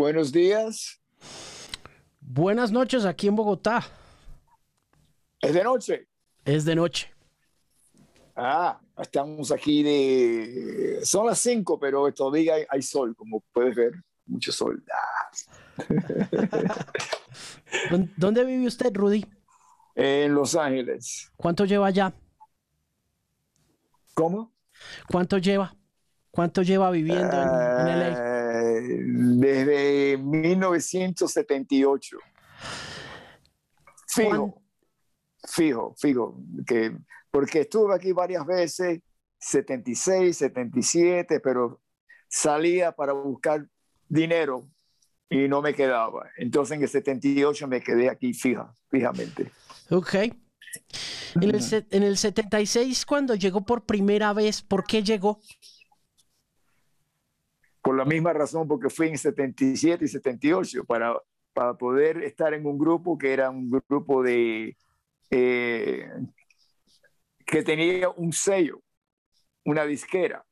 [0.00, 0.98] Buenos días.
[2.22, 3.84] Buenas noches aquí en Bogotá.
[5.42, 6.08] ¿Es de noche?
[6.42, 7.12] Es de noche.
[8.34, 11.00] Ah, estamos aquí de...
[11.02, 13.92] Son las 5, pero todavía hay, hay, sol, como puedes ver.
[14.24, 14.82] Mucho sol.
[17.92, 17.98] Ah.
[18.16, 19.24] ¿Dónde vive usted, Rudy?
[19.94, 21.30] En Los Ángeles.
[21.36, 22.12] ¿Cuánto lleva allá?
[24.14, 24.50] ¿Cómo?
[25.10, 25.76] ¿Cuánto lleva?
[26.30, 28.39] ¿Cuánto lleva viviendo en, en LA?
[28.52, 32.18] Desde 1978.
[34.06, 34.62] Fijo,
[35.48, 36.94] fijo, fijo, que,
[37.30, 39.00] porque estuve aquí varias veces,
[39.38, 41.80] 76, 77, pero
[42.28, 43.66] salía para buscar
[44.08, 44.68] dinero
[45.28, 46.28] y no me quedaba.
[46.36, 49.52] Entonces en el 78 me quedé aquí fija, fijamente.
[49.90, 50.14] Ok.
[50.14, 50.34] En
[51.42, 51.60] el,
[51.90, 55.40] en el 76, cuando llegó por primera vez, ¿por qué llegó?
[57.90, 61.12] Por la misma razón porque fui en 77 y 78 para,
[61.52, 64.76] para poder estar en un grupo que era un grupo de
[65.28, 66.08] eh,
[67.44, 68.80] que tenía un sello,
[69.64, 70.46] una disquera,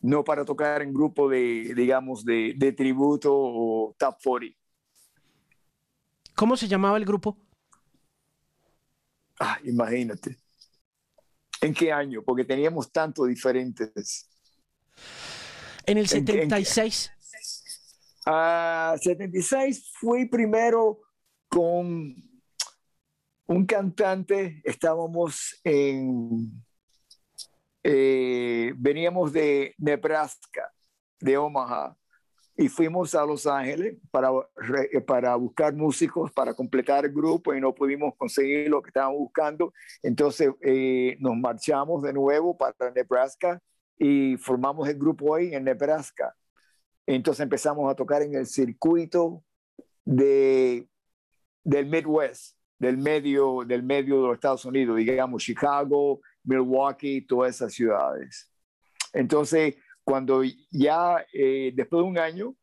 [0.00, 4.58] no para tocar en grupo de, digamos, de, de tributo o top 40.
[6.34, 7.38] ¿Cómo se llamaba el grupo?
[9.40, 10.36] Ah, imagínate.
[11.62, 12.22] ¿En qué año?
[12.22, 14.28] Porque teníamos tanto diferentes.
[15.86, 17.10] En el 76.
[18.26, 21.00] Uh, 76 fui primero
[21.48, 22.14] con
[23.46, 26.64] un cantante, estábamos en,
[27.82, 30.72] eh, veníamos de Nebraska,
[31.20, 31.96] de Omaha,
[32.56, 34.30] y fuimos a Los Ángeles para,
[35.06, 39.72] para buscar músicos para completar el grupo y no pudimos conseguir lo que estábamos buscando.
[40.02, 43.60] Entonces eh, nos marchamos de nuevo para Nebraska
[44.02, 46.34] y formamos el grupo ahí en Nebraska.
[47.06, 49.44] Entonces empezamos a tocar en el circuito
[50.04, 50.88] de,
[51.62, 57.72] del Midwest, del medio, del medio de los Estados Unidos, digamos Chicago, Milwaukee, todas esas
[57.74, 58.50] ciudades.
[59.12, 62.56] Entonces, cuando ya eh, después de un año,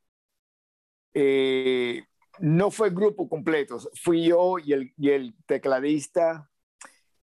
[1.14, 2.04] eh,
[2.40, 6.50] no fue grupo completo, fui yo y el, y el tecladista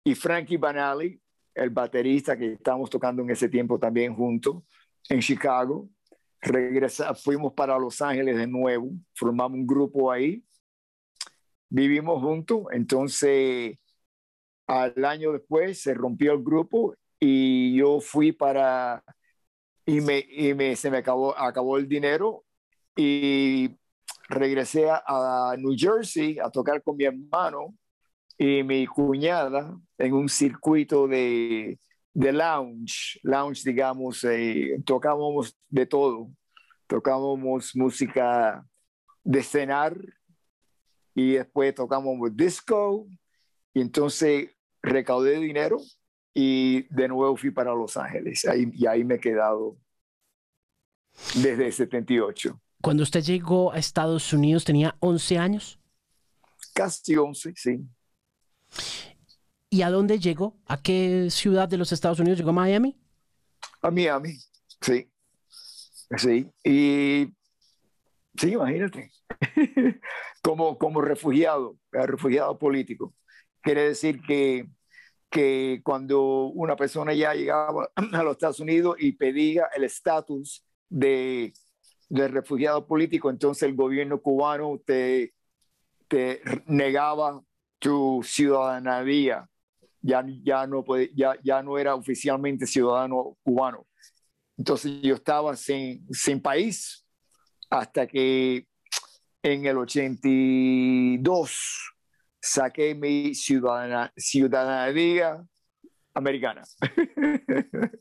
[0.03, 1.21] y Frankie Banali,
[1.59, 4.63] el baterista que estábamos tocando en ese tiempo también juntos
[5.09, 5.89] en Chicago.
[6.41, 10.45] Regresa, fuimos para Los Ángeles de nuevo, formamos un grupo ahí,
[11.69, 13.77] vivimos juntos, entonces
[14.69, 19.03] al año después se rompió el grupo y yo fui para,
[19.85, 22.45] y, me, y me, se me acabó, acabó el dinero
[22.95, 23.71] y
[24.29, 27.75] regresé a New Jersey a tocar con mi hermano
[28.39, 31.79] y mi cuñada en un circuito de,
[32.15, 36.31] de lounge, lounge digamos, eh, tocábamos de todo,
[36.87, 38.65] tocábamos música
[39.25, 39.99] de cenar
[41.15, 43.09] y después tocábamos disco
[43.75, 44.51] y entonces
[44.81, 45.79] recaudé dinero
[46.33, 49.77] y de nuevo fui para Los Ángeles ahí, y ahí me he quedado
[51.35, 52.61] desde el 78.
[52.81, 55.81] Cuando usted llegó a Estados Unidos tenía 11 años.
[56.73, 57.81] Casi 11, sí.
[59.71, 60.57] ¿Y a dónde llegó?
[60.67, 62.51] ¿A qué ciudad de los Estados Unidos llegó?
[62.51, 62.97] ¿A Miami?
[63.83, 64.39] A Miami,
[64.81, 65.11] sí.
[66.17, 66.51] Sí.
[66.65, 67.29] Y
[68.37, 69.11] sí, imagínate.
[70.43, 73.15] como, como refugiado, refugiado político.
[73.61, 74.69] Quiere decir que,
[75.31, 81.53] que cuando una persona ya llegaba a los Estados Unidos y pedía el estatus de,
[82.09, 85.35] de refugiado político, entonces el gobierno cubano te,
[86.09, 87.43] te negaba
[87.79, 89.49] tu ciudadanía
[90.01, 93.87] ya, ya, no puede, ya, ya no era oficialmente ciudadano cubano.
[94.57, 97.05] Entonces yo estaba sin, sin país
[97.71, 98.67] hasta que
[99.43, 101.95] en el 82
[102.41, 105.45] saqué mi ciudadana, ciudadanía
[106.15, 106.63] americana.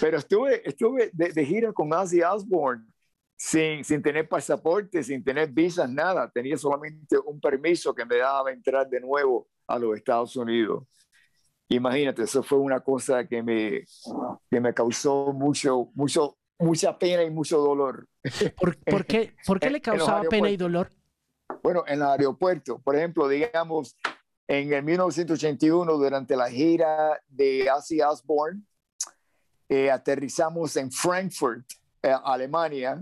[0.00, 2.84] Pero estuve, estuve de, de, gira con Ozzy Osbourne
[3.38, 6.28] sin, sin tener pasaporte, sin tener visas, nada.
[6.28, 10.84] Tenía solamente un permiso que me daba entrar de nuevo a los Estados Unidos.
[11.68, 13.84] Imagínate, eso fue una cosa que me,
[14.50, 18.08] que me causó mucho, mucho, mucha pena y mucho dolor.
[18.60, 20.90] ¿Por, por qué, ¿por qué le causaba pena y dolor?
[21.62, 23.96] Bueno, en el aeropuerto, por ejemplo, digamos,
[24.48, 28.62] en el 1981, durante la gira de Ozzy Osbourne,
[29.68, 31.64] eh, aterrizamos en Frankfurt,
[32.02, 33.00] eh, Alemania,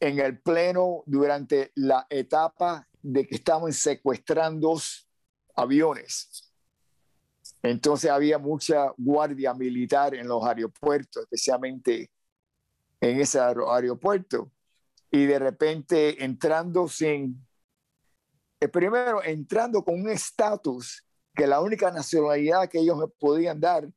[0.00, 4.76] en el pleno durante la etapa de que estaban secuestrando
[5.54, 6.52] aviones.
[7.62, 12.10] Entonces había mucha guardia militar en los aeropuertos, especialmente
[13.00, 14.50] en ese aeropuerto.
[15.10, 17.46] y de repente entrando sin,
[18.60, 21.04] el primero entrando con un estatus
[21.34, 23.88] que la única nacionalidad que ellos me podían dar,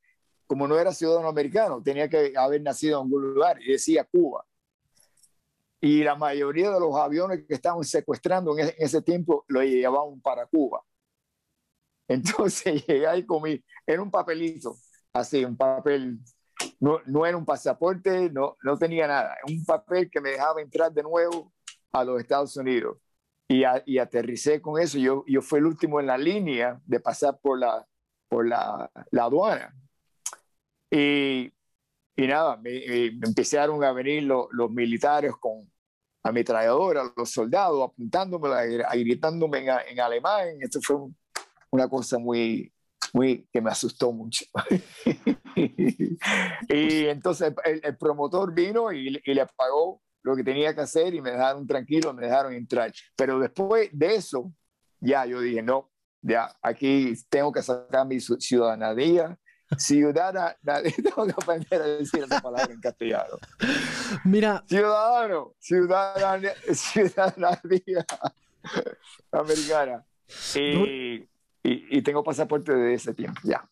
[0.45, 4.45] como no era ciudadano americano, tenía que haber nacido en algún lugar y decía Cuba.
[5.81, 10.45] Y la mayoría de los aviones que estaban secuestrando en ese, tiempo lo llevaban para
[10.45, 10.83] Cuba.
[12.07, 14.75] Entonces llegué ahí con mi, era un papelito,
[15.13, 16.19] así, un papel,
[16.79, 20.91] no, no era un pasaporte, no, no tenía nada, un papel que me dejaba entrar
[20.91, 21.53] de nuevo
[21.91, 22.97] a los Estados Unidos
[23.47, 24.97] y, y aterricé con eso.
[24.97, 27.85] Yo, yo fui el último en la línea de pasar por la,
[28.27, 29.75] por la, la aduana.
[30.91, 31.51] Y,
[32.19, 35.71] y nada, me, empezaron a venir los militares con
[36.21, 38.49] ametralladoras, los soldados apuntándome,
[38.93, 40.49] gritándome en, en alemán.
[40.59, 40.97] Esto fue
[41.71, 42.73] una cosa muy,
[43.13, 44.43] muy que me asustó mucho.
[45.55, 51.13] y entonces el, el promotor vino y, y, le pagó lo que tenía que hacer
[51.13, 52.91] y me dejaron tranquilo, me dejaron entrar.
[53.15, 54.51] Pero después de eso,
[54.99, 55.89] ya yo dije, no,
[56.21, 59.39] ya aquí tengo que sacar mi ciudadanía.
[59.77, 60.55] Ciudadana,
[61.03, 63.37] tengo que aprender a decir esa palabra en castellano.
[64.23, 64.63] Mira.
[64.67, 68.05] Ciudadano, ciudadanía, ciudadanía
[69.31, 70.05] americana.
[70.55, 71.27] Y,
[71.63, 73.67] y, tengo pasaporte de ese tiempo, ya.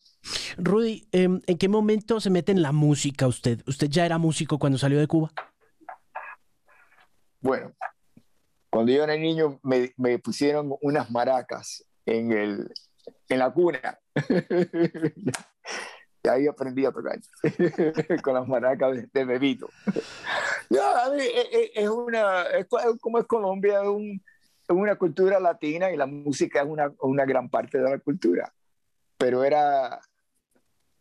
[0.58, 3.62] Rudy, em, ¿en qué momento se mete en la música usted?
[3.66, 5.32] ¿Usted ya era músico cuando salió de Cuba?
[7.40, 7.74] Bueno,
[8.70, 12.72] cuando yo era niño me, me pusieron unas maracas en, el,
[13.30, 14.00] en la cuna.
[16.30, 17.20] ahí aprendí a tocar
[18.24, 19.70] con las maracas de, bebito.
[19.86, 22.68] a mí, e, e, es, una, es,
[23.00, 24.22] como es Colombia, es, un,
[24.70, 28.54] una cultura latina y la música es una, una gran parte de la cultura.
[29.18, 30.00] Pero era,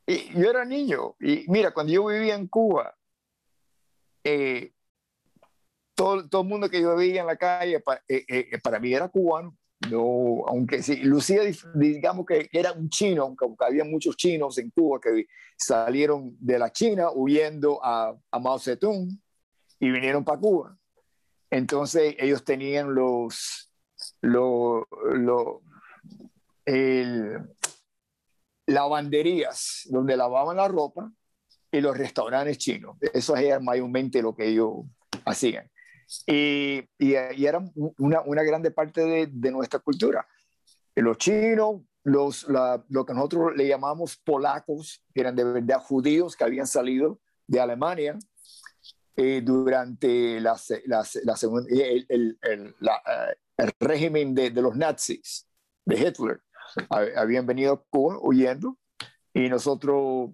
[0.07, 2.95] y yo era niño y mira, cuando yo vivía en Cuba,
[4.25, 4.73] eh,
[5.97, 8.95] todo, todo el mundo que yo veía en la calle, eh, eh, eh, para mí
[8.95, 9.57] era cubano.
[9.91, 11.43] No, aunque sí, lucía,
[11.75, 16.71] digamos que era un chino, aunque había muchos chinos en Cuba que salieron de la
[16.71, 19.09] China huyendo a, Mao Zedong
[19.81, 20.79] y vinieron para Cuba.
[21.51, 23.71] Entonces ellos tenían los,
[28.67, 31.13] lavanderías donde lavaban la ropa
[31.71, 32.97] y los restaurantes chinos.
[33.01, 34.85] Eso era mayormente lo que ellos
[35.25, 35.71] hacían.
[36.27, 37.61] Y, y, era
[37.99, 40.27] una, una, grande parte de, de, nuestra cultura.
[40.95, 46.45] Los chinos, los, lo que nosotros le llamamos polacos, que eran de verdad judíos que
[46.45, 48.19] habían salido de Alemania
[49.17, 54.77] eh, durante la, la, la segunda, el, el, el, eh, el, régimen de, de los
[54.77, 55.49] nazis,
[55.85, 56.43] de Hitler.
[56.91, 58.77] Habían venido a Cuba huyendo
[59.33, 60.31] y nosotros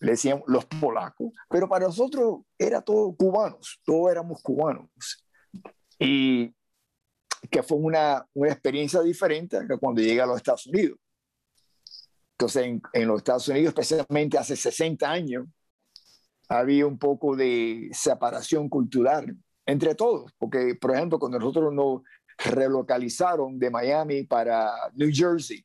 [0.00, 4.88] le decían los polacos, pero para nosotros era todo cubanos, todos éramos cubanos.
[5.98, 6.54] Y
[7.50, 10.98] que fue una, una experiencia diferente que cuando llega a los Estados Unidos.
[12.32, 15.46] Entonces, en, en, los Estados Unidos, especialmente hace 60 años,
[16.48, 19.36] había un poco de separación cultural
[19.66, 22.02] entre todos, porque, por ejemplo, cuando nosotros nos
[22.38, 25.64] relocalizaron de Miami para New Jersey,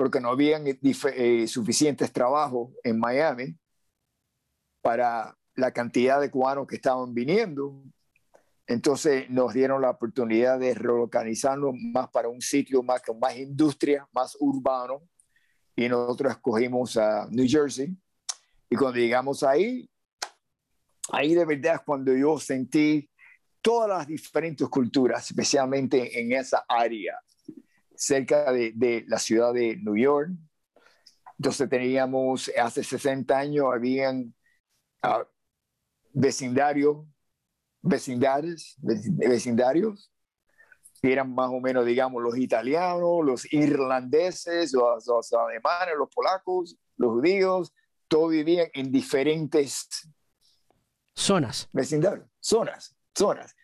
[0.00, 3.54] porque no habían eh, suficientes trabajos en Miami
[4.80, 7.82] para la cantidad de cubanos que estaban viniendo.
[8.66, 14.08] Entonces nos dieron la oportunidad de relocalizarnos más para un sitio más con más industria,
[14.14, 15.02] más urbano.
[15.76, 17.94] Y nosotros escogimos a New Jersey.
[18.70, 19.86] Y cuando llegamos ahí,
[21.12, 23.06] ahí de verdad es cuando yo sentí
[23.60, 27.20] todas las diferentes culturas, especialmente en esa área
[28.00, 30.30] cerca de, de, la ciudad de New York.
[31.38, 34.34] Entonces teníamos, hace 60 años, habían
[35.02, 35.24] uh,
[36.12, 37.06] vecindarios,
[37.82, 40.10] vecindarios, vecindarios,
[41.02, 46.76] que eran más o menos, digamos, los italianos, los irlandeses, los, los alemanes, los polacos,
[46.96, 47.72] los judíos,
[48.08, 49.88] todos vivían en diferentes
[51.14, 51.68] zonas.
[51.72, 53.54] Vecindarios, zonas, zonas.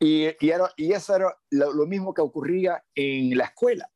[0.00, 3.90] Y, y, eso era lo, mismo que ocurría en la escuela.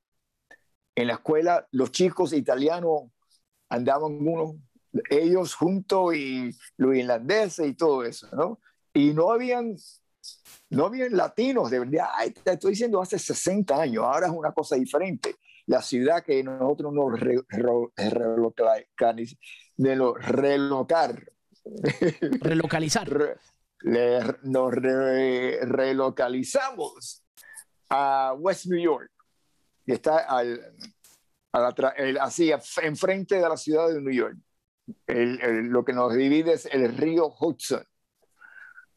[0.94, 3.04] En la escuela los chicos italianos
[3.68, 4.58] andaban uno,
[5.08, 8.60] ellos juntos y los irlandeses y todo eso, ¿no?
[8.92, 9.76] Y no habían,
[10.70, 12.08] no habían latinos, de verdad,
[12.42, 15.36] te estoy diciendo hace 60 años, ahora es una cosa diferente.
[15.66, 17.40] La ciudad que nosotros nos re,
[19.76, 21.32] de lo relocar.
[22.40, 23.38] Relocalizar
[23.84, 27.24] nos relocalizamos
[27.88, 29.10] a West New York,
[29.84, 30.76] que está al,
[32.20, 34.36] así enfrente de la ciudad de New York.
[35.06, 37.84] lo que nos divide es el río Hudson.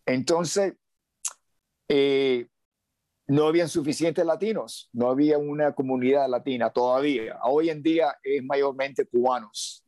[0.05, 0.73] Entonces,
[1.87, 2.47] eh,
[3.27, 7.39] no habían suficientes latinos, no había una comunidad latina todavía.
[7.43, 9.83] Hoy en día es mayormente cubanos,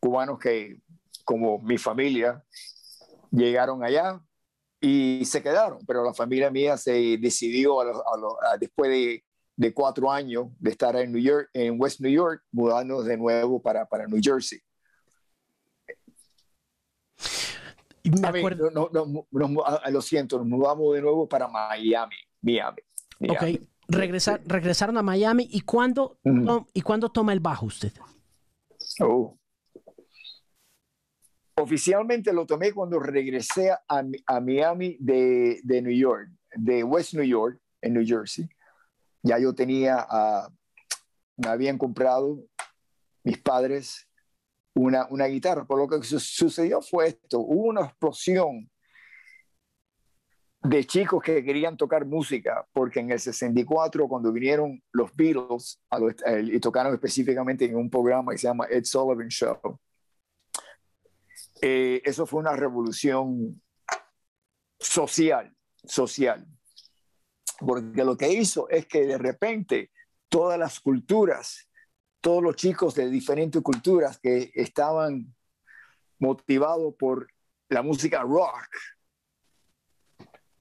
[0.00, 0.80] cubanos que,
[1.24, 2.44] como mi familia,
[3.30, 4.20] llegaron allá
[4.80, 7.76] y se quedaron, pero la familia mía se decidió
[8.58, 9.24] después de,
[9.56, 13.60] de, cuatro años de estar en New York, en West New York, mudarnos de nuevo
[13.60, 14.60] para, para New Jersey.
[18.02, 18.70] Me acuerdo...
[18.70, 22.80] no, no, ah, lo siento, nos mudamos de nuevo para Miami, Miami.
[23.28, 23.42] Ok,
[23.90, 26.18] Regresar, regresaron a Miami y cuándo,
[26.72, 27.92] ¿y cuándo toma el bajo usted?
[29.00, 29.36] Oh.
[31.60, 37.24] Oficialmente lo tomé cuando regresé a, a Miami de, de, New York, de West New
[37.24, 38.48] York, en New Jersey.
[39.22, 40.50] Ya yo tenía, uh,
[41.36, 42.42] me habían comprado
[43.22, 44.08] mis padres
[44.74, 45.66] una, una guitarra.
[45.66, 48.70] Por lo que sucedió fue esto, hubo una explosión
[50.62, 55.80] de chicos que querían tocar música, porque en el 64, cuando vinieron los Beatles
[56.44, 59.78] y tocaron específicamente en un programa que se llama Ed Sullivan Show,
[61.62, 63.62] eh, eso fue una revolución
[64.78, 66.46] social, social,
[67.58, 69.90] porque lo que hizo es que de repente
[70.28, 71.70] todas las culturas
[72.20, 75.34] todos los chicos de diferentes culturas que estaban
[76.18, 77.32] motivados por
[77.68, 78.68] la música rock,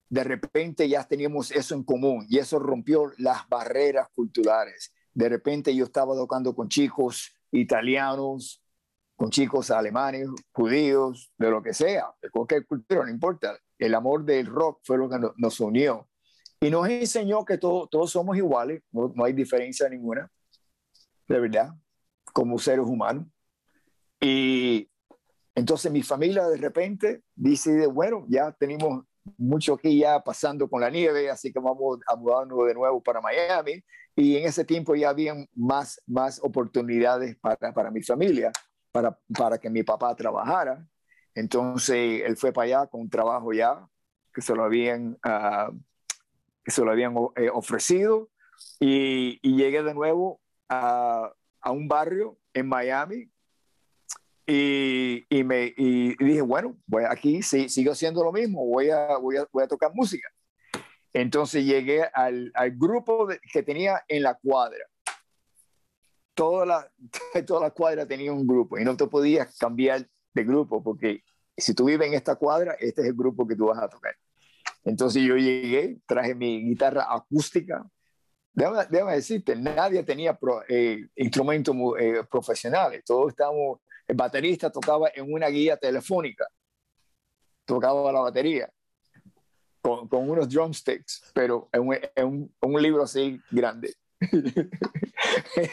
[0.09, 4.93] de repente ya teníamos eso en común y eso rompió las barreras culturales.
[5.13, 8.63] De repente yo estaba tocando con chicos italianos,
[9.19, 13.59] con chicos alemanes, judíos, de lo que sea, de cualquier cultura, no importa.
[13.77, 16.07] El amor del rock fue lo que nos unió
[16.61, 20.31] y nos enseñó que todos somos iguales, no hay diferencia ninguna
[21.27, 21.73] de verdad,
[22.31, 23.27] como seres humanos.
[24.21, 24.89] Y
[25.53, 29.03] entonces mi familia de repente dice, bueno, ya tenemos
[29.37, 33.19] mucho aquí ya pasando con la nieve, así que vamos a mudarnos de nuevo para
[33.19, 33.83] Miami.
[34.15, 38.49] Y en ese tiempo ya habían más, más oportunidades para, para mi familia,
[38.91, 40.85] para, para que mi papá trabajara.
[41.35, 43.87] Entonces él fue para allá con un trabajo ya
[44.33, 45.73] que se lo habían, uh,
[46.63, 48.29] que se lo habían eh, ofrecido.
[48.79, 51.33] Y, y, llegué de nuevo a,
[51.65, 53.29] un barrio en Miami
[54.45, 59.67] y, me, dije, bueno, voy aquí, sí, sigo haciendo lo mismo, voy a, voy a,
[59.67, 60.27] tocar música.
[61.13, 64.85] Entonces llegué al, grupo que tenía en la cuadra.
[66.39, 66.91] Toda la,
[67.45, 71.21] toda la cuadra tenía un grupo y no te podías cambiar de grupo porque
[71.57, 74.15] si tú vives en esta cuadra, este es el grupo que tú vas a tocar.
[74.85, 77.85] Entonces yo llegué, traje mi guitarra acústica,
[78.53, 83.03] déjame, decirte, nadie tenía eh, instrumentos eh, profesionales.
[83.05, 86.47] Todos estábamos, el baterista tocaba en una guía telefónica,
[87.65, 88.71] tocaba la batería
[89.81, 93.93] con, con unos drumsticks, pero en un, en, un, libro así grande.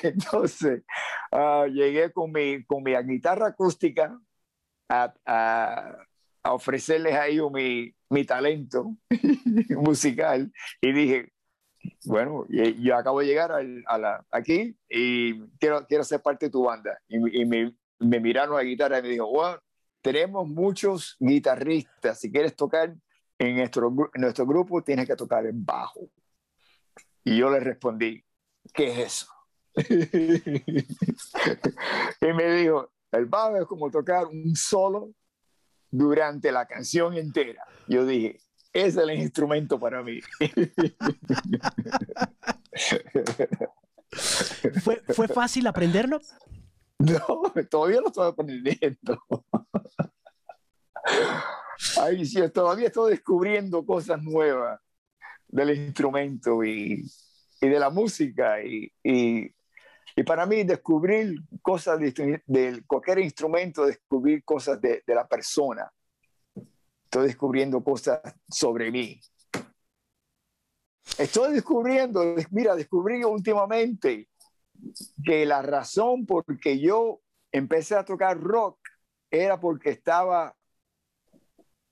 [0.02, 0.82] Entonces,
[1.32, 4.18] uh, llegué con mi, con mi guitarra acústica
[4.88, 5.96] a, a,
[6.42, 8.96] a ofrecerles a ellos mi, mi talento
[9.70, 11.32] musical y dije,
[12.04, 16.64] bueno, yo acabo de llegar a la, aquí y quiero, quiero ser parte de tu
[16.64, 16.98] banda.
[17.08, 19.58] Y, me, me, miraron a la guitarra y me dijo, bueno,
[20.02, 22.94] tenemos muchos guitarristas, si quieres tocar
[23.38, 26.08] en nuestro, en nuestro grupo, tienes que tocar en bajo.
[27.24, 28.24] Y yo le respondí,
[28.72, 29.26] ¿qué es eso?
[32.20, 35.12] y me dijo, el bajo es como tocar un solo
[35.90, 37.64] durante la canción entera.
[37.86, 38.40] Yo dije,
[38.72, 40.20] es el instrumento para mí.
[44.82, 46.20] ¿Fue, ¿Fue fácil aprenderlo?
[46.98, 49.22] No, todavía lo estoy aprendiendo.
[52.00, 54.80] Ay, sí, todavía estoy descubriendo cosas nuevas
[55.48, 57.04] del instrumento y,
[57.60, 58.62] y de la música.
[58.62, 59.50] Y, y,
[60.16, 65.90] y, para mí descubrir cosas de, de, cualquier instrumento, descubrir cosas de, de la persona
[67.16, 69.20] estoy descubriendo cosas sobre mí.
[71.18, 74.28] Estoy descubriendo, mira, descubrí últimamente
[75.24, 77.22] que la razón por que yo
[77.52, 78.78] empecé a tocar rock
[79.30, 80.54] era porque estaba,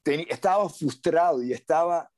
[0.05, 2.11] estaba frustrado y estaba,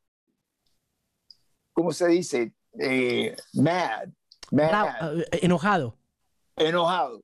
[1.73, 2.55] ¿cómo se dice?
[2.79, 4.09] Eh, mad,
[4.51, 5.19] mad.
[5.19, 5.97] Eh, enojado.
[6.57, 7.23] Enojado.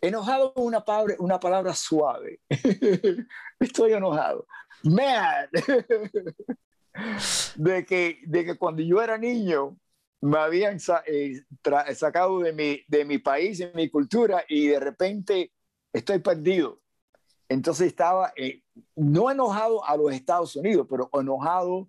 [0.00, 2.40] Enojado es una palabra, una palabra suave.
[3.60, 4.46] Estoy enojado.
[4.84, 5.48] Mad.
[7.56, 9.76] de, que, de que cuando yo era niño
[10.20, 11.42] me habían eh,
[11.94, 15.52] sacado de mi, de mi país, de mi cultura, y de repente
[15.92, 16.80] estoy perdido.
[17.48, 18.62] Entonces estaba eh,
[18.96, 21.88] no enojado a los Estados Unidos, pero enojado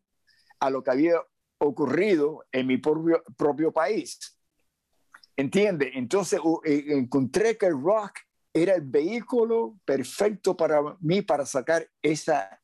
[0.60, 1.14] a lo que había
[1.60, 4.38] ocurrido en mi propio, país.
[5.36, 5.92] ¿Entiende?
[5.94, 8.20] Entonces eh, encontré que el rock
[8.54, 12.60] era el vehículo perfecto para mí para sacar esa,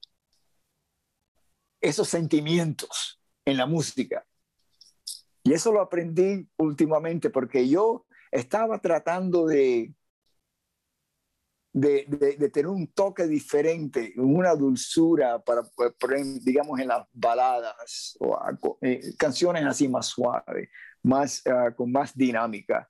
[1.82, 4.26] esos sentimientos en la música.
[5.44, 9.94] Y eso lo aprendí últimamente porque yo estaba tratando de,
[11.74, 15.64] de, tener un toque diferente, una dulzura para,
[16.42, 18.38] digamos, en las baladas o
[18.82, 20.70] eh, canciones así más suaves,
[21.02, 22.88] más, ah, con más dinámica.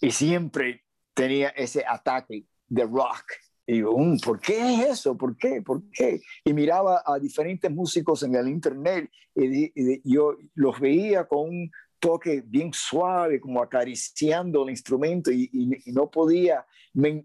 [0.00, 3.24] Y siempre tenía ese ataque de rock.
[3.66, 5.16] Y digo, mm, ¿por qué es eso?
[5.16, 5.62] ¿Por qué?
[5.62, 6.20] ¿Por qué?
[6.44, 12.42] Y miraba a diferentes músicos en el internet y, yo los veía con un toque
[12.44, 15.48] bien suave, como acariciando el instrumento y,
[15.86, 16.66] no podía,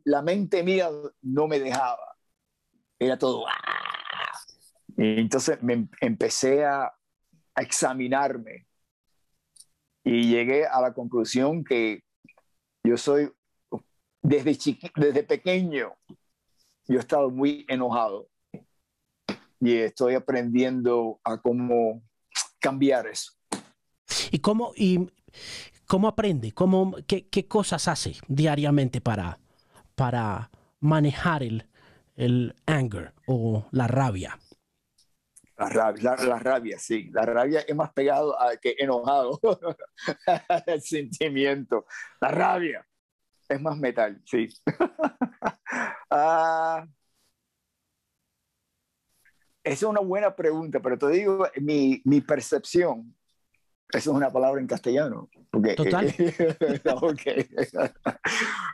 [0.04, 0.90] la mente mía
[1.22, 2.16] no me dejaba.
[3.00, 3.46] Era todo.
[3.48, 4.40] ¡ah!
[4.98, 6.94] Entonces me empecé a,
[7.56, 8.68] a examinarme
[10.04, 12.04] y llegué a la conclusión que
[12.84, 13.32] yo soy
[14.22, 14.58] desde,
[14.96, 15.96] desde pequeño
[16.88, 18.30] yo he estado muy enojado
[19.60, 22.04] y estoy aprendiendo a cómo
[22.60, 23.32] cambiar eso.
[24.32, 25.12] ¿Y cómo, y
[25.88, 26.52] cómo aprende?
[26.54, 29.40] ¿Cómo, qué, qué cosas hace diariamente para,
[29.96, 31.68] para manejar el,
[32.16, 34.40] el anger o la rabia?
[35.58, 37.10] La rabia, la, rabia, sí.
[37.14, 39.40] La rabia es más pegado a que enojado.
[40.68, 41.86] el sentimiento.
[42.20, 42.86] La rabia
[43.48, 44.50] es más metal, sí.
[46.10, 46.88] Ah,
[49.64, 53.16] esa es una buena pregunta, pero te digo, mi, mi percepción,
[53.92, 55.30] eso es una palabra en castellano.
[55.52, 56.08] Porque, Total.
[57.02, 57.48] okay.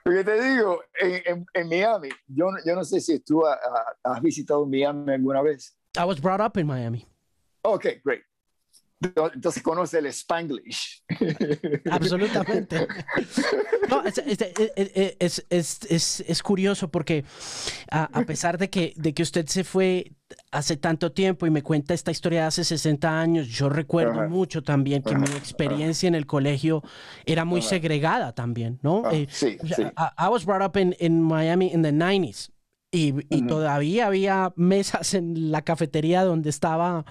[0.04, 5.14] porque te digo, en, en, Miami, yo, yo no sé si tú has visitado Miami
[5.14, 5.78] alguna vez.
[5.98, 7.06] I was brought up in Miami.
[7.64, 8.24] Okay, great.
[9.02, 11.04] Entonces conoce el Spanglish.
[11.92, 12.88] Absolutamente.
[13.90, 17.26] No, es, es, es, curioso porque
[17.90, 20.12] a, pesar de que, de que usted se fue
[20.52, 24.64] hace tanto tiempo y me cuenta esta historia de hace 60 años, yo recuerdo mucho
[24.64, 26.84] también que mi experiencia en el colegio
[27.26, 29.04] era muy segregada también, ¿no?
[29.06, 29.82] Ah, eh, sí, sí.
[29.82, 32.52] I, was brought up in, in Miami in the 90s.
[32.94, 33.14] Y,
[33.48, 37.06] todavía había mesas en la cafetería donde, estaba,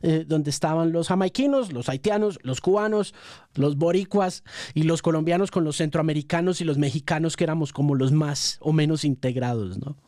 [0.00, 3.14] eh, donde estaban los jamaiquinos, los haitianos, los cubanos,
[3.54, 8.12] los boricuas y los colombianos con los centroamericanos y los mexicanos que éramos como los
[8.12, 9.98] más o menos integrados, ¿no?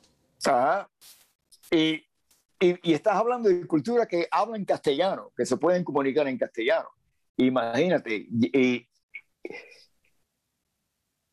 [0.46, 0.88] Ajá.
[1.70, 2.06] Y,
[2.58, 6.88] y, estás hablando de cultura que habla en castellano, que se pueden comunicar en castellano.
[7.36, 8.88] Imagínate, y,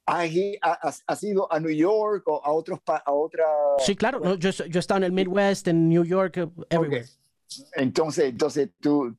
[0.06, 3.46] ¿Has ido a New York o a otros a otra?
[3.80, 4.36] Sí, claro.
[4.36, 6.38] yo, yo he estado en el Midwest, en New York,
[6.70, 7.06] everywhere.
[7.74, 9.16] Entonces, entonces tú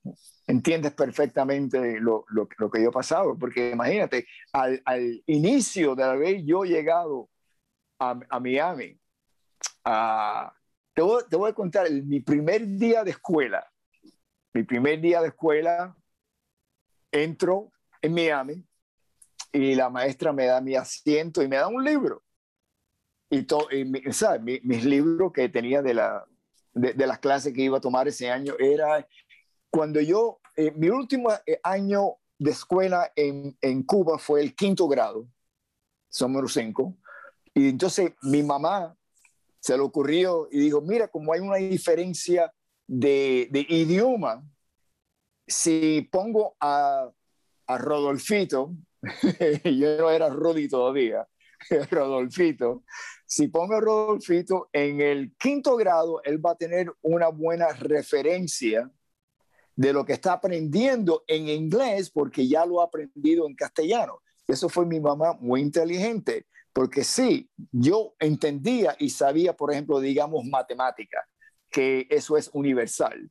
[0.47, 6.05] entiendes perfectamente lo, lo, lo, que yo he pasado, porque imagínate, al, al inicio de
[6.05, 7.29] haber yo llegado
[7.99, 8.99] a, a Miami,
[10.95, 13.69] te, voy, te, voy, a contar mi primer día de escuela.
[14.53, 15.97] Mi primer día de escuela,
[17.11, 17.73] entro
[18.03, 18.66] en Miami
[19.53, 22.23] y la maestra me da mi asiento y me da un libro.
[23.31, 23.69] Y, todo,
[24.63, 26.25] mis libros que tenía de, la,
[26.75, 29.07] de, las clases que iba a tomar ese año era
[29.71, 34.87] cuando yo, eh, mi último eh, año de escuela en, en, Cuba fue el quinto
[34.87, 35.27] grado,
[36.21, 36.97] número cinco.
[37.53, 38.97] Y entonces mi mamá
[39.59, 42.53] se le ocurrió y dijo, mira, como hay una diferencia
[42.87, 44.45] de, de idioma,
[45.47, 47.11] si pongo a,
[47.67, 48.73] a Rodolfito,
[49.65, 51.27] yo no era Rudy todavía,
[51.91, 52.85] Rodolfito.
[53.27, 58.91] Si pongo a Rodolfito en el quinto grado, él va a tener una buena referencia
[59.75, 64.21] de lo que está aprendiendo en inglés porque ya lo ha aprendido en castellano.
[64.47, 70.45] Eso fue mi mamá muy inteligente, porque sí, yo entendía y sabía, por ejemplo, digamos,
[70.45, 71.19] matemática,
[71.69, 73.31] que eso es universal.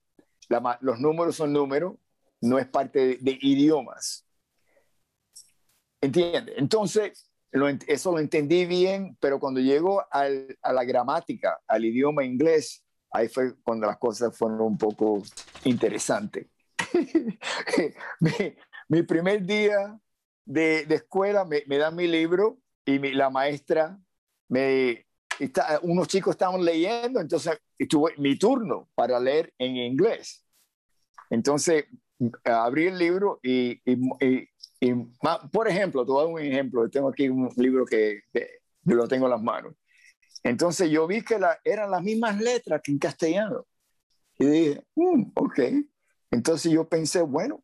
[0.81, 1.95] los números son números,
[2.41, 4.24] no es parte de idiomas.
[6.05, 6.53] ¿Entiende?
[6.57, 7.31] Entonces,
[7.87, 10.29] eso lo entendí bien, pero cuando llego a
[10.71, 15.23] la gramática, al idioma inglés, ahí fue cuando las cosas fueron un poco
[15.63, 16.45] interesantes.
[18.89, 19.99] mi, primer día
[20.45, 23.97] de, escuela me, me, dan mi libro y la maestra
[24.47, 25.07] me...
[25.39, 30.45] Está, unos chicos estaban leyendo, entonces estuvo mi turno para leer en inglés.
[31.31, 31.85] Entonces
[32.43, 34.93] abrí el libro y, y,
[35.51, 36.89] por ejemplo, te voy un ejemplo.
[36.89, 38.21] Tengo aquí un libro que,
[38.83, 39.73] yo lo tengo en las manos.
[40.43, 43.65] Entonces yo vi que eran las mismas letras que en castellano.
[44.37, 45.59] Y dije, mm, ok.
[46.31, 47.63] Entonces yo pensé, bueno,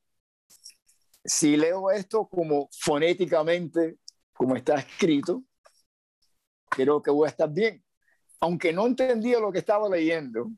[1.24, 3.98] si leo esto como fonéticamente,
[4.34, 5.44] como está escrito,
[6.70, 7.84] creo que voy a estar bien.
[8.40, 10.50] Aunque no entendía lo que estaba leyendo,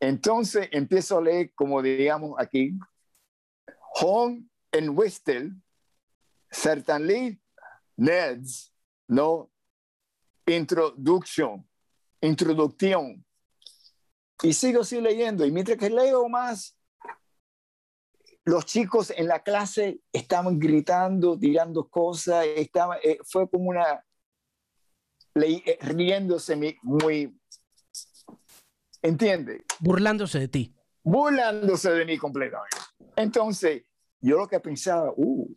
[0.00, 2.76] entonces empiezo a leer, como digamos aquí,
[4.00, 5.54] Home en Westel,
[6.50, 7.40] certainly
[7.96, 8.72] Neds,
[9.08, 9.50] no
[10.46, 11.68] introducción,
[12.20, 13.24] introducción.
[14.42, 15.46] Y sigo así leyendo.
[15.46, 16.76] Y mientras que leo más,
[18.44, 22.46] los chicos en la clase estaban gritando, tirando cosas.
[22.46, 24.04] Estaba, eh, fue como una.
[25.34, 27.38] Eh, riéndose muy.
[29.02, 29.64] ¿Entiende?
[29.80, 30.74] Burlándose de ti.
[31.02, 32.75] Burlándose de mí completamente.
[33.16, 33.82] Entonces,
[34.20, 35.56] yo lo que pensaba, uh,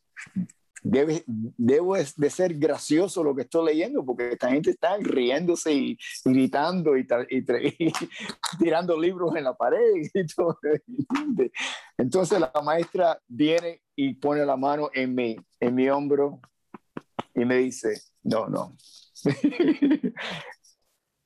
[0.81, 5.97] debe, debo de ser gracioso lo que estoy leyendo, porque esta gente está riéndose y,
[6.23, 7.05] gritando y,
[8.59, 9.79] tirando libros en la pared.
[11.97, 16.39] Entonces la maestra viene y pone la mano en mi, en mi hombro
[17.35, 18.75] y me dice, no, no.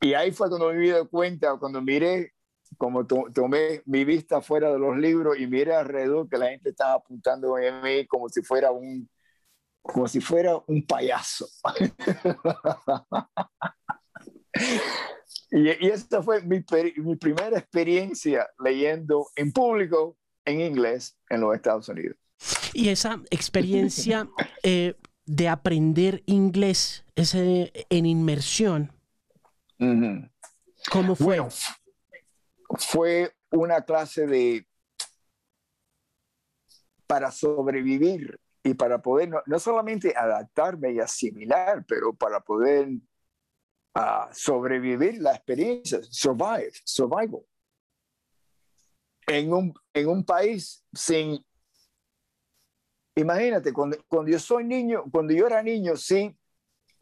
[0.01, 2.32] y ahí fue cuando me di cuenta, cuando miré
[2.77, 6.93] como tomé mi vista fuera de los libros y miré alrededor que la gente estaba
[6.93, 9.09] apuntando en mí como si fuera un,
[9.81, 11.47] como si fuera un payaso.
[15.51, 16.63] y, y esta fue mi,
[16.97, 22.17] mi primera experiencia leyendo en público en inglés en los Estados Unidos.
[22.73, 24.27] Y esa experiencia
[24.63, 28.91] eh, de aprender inglés, ese, en inmersión,
[30.91, 31.39] ¿cómo fue?
[32.77, 34.67] Fue una clase de
[37.07, 42.87] para sobrevivir y para poder no, solamente adaptarme y asimilar, pero para poder
[43.95, 47.41] uh, sobrevivir la experiencia, survive, survival.
[49.27, 51.45] En un, en un país sin...
[53.15, 56.35] Imagínate, cuando, cuando yo soy niño, cuando yo era niño, sí,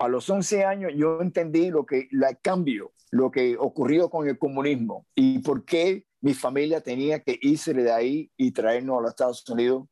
[0.01, 4.39] a los 11 años yo entendí lo que, el cambio, lo que ocurrió con el
[4.39, 9.11] comunismo y por qué mi familia tenía que irse de ahí y traernos a los
[9.11, 9.87] Estados Unidos.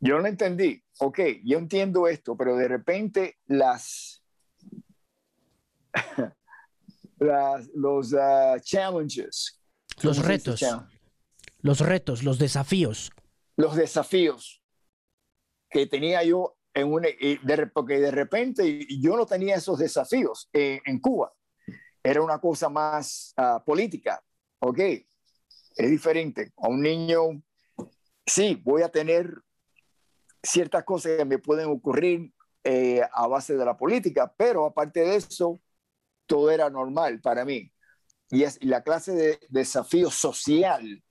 [0.00, 4.22] Yo no entendí, ok, yo entiendo esto, pero de repente las,
[7.74, 9.60] los uh, challenges,
[10.02, 10.62] los retos,
[11.60, 13.10] los retos, los desafíos.
[13.56, 14.62] Los desafíos
[15.70, 16.92] que tenía yo en
[17.42, 21.32] de, porque de repente yo no tenía esos desafíos en, Cuba.
[22.02, 24.22] Era una cosa más ah, política,
[24.60, 24.78] ¿ok?
[25.76, 26.52] Es diferente.
[26.56, 27.42] A un niño,
[28.24, 29.32] sí, voy a tener
[30.42, 32.32] ciertas cosas que me pueden ocurrir
[32.64, 35.60] eh, a base de la política, pero aparte de eso,
[36.26, 37.72] todo era normal para mí.
[38.30, 41.02] Y es la clase de desafío social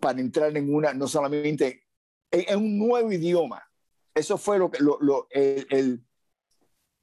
[0.00, 1.86] para entrar en una, no solamente
[2.30, 3.69] en un nuevo idioma,
[4.14, 6.04] eso fue lo, lo, el,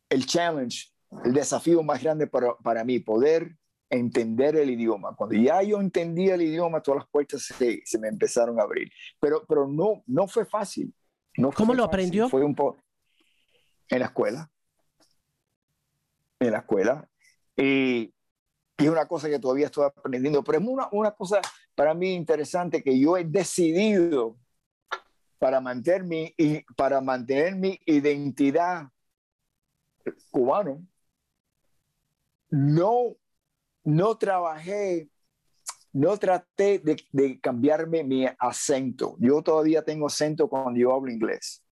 [0.10, 0.92] el, challenge,
[1.24, 3.58] el desafío más grande para, para mí, poder
[3.90, 5.16] entender el idioma.
[5.16, 8.92] Cuando ya yo entendía el idioma, todas las puertas se, se me empezaron a abrir.
[9.20, 10.94] Pero, pero no, no fue fácil.
[11.38, 12.28] No ¿Cómo lo aprendió?
[12.30, 12.84] Fue un poco
[13.90, 14.52] en la escuela.
[16.40, 17.10] En la escuela.
[17.56, 18.14] Y,
[18.78, 21.42] y, es una cosa que todavía estoy aprendiendo, pero es una, una cosa
[21.74, 24.38] para mí interesante que yo he decidido
[25.40, 26.36] para mantener mi,
[26.76, 28.90] para mantener mi identidad
[30.32, 30.86] cubano,
[32.50, 33.16] no,
[33.84, 35.10] no trabajé,
[35.94, 39.16] no traté de, de, cambiarme mi acento.
[39.20, 41.64] Yo todavía tengo acento cuando yo hablo inglés.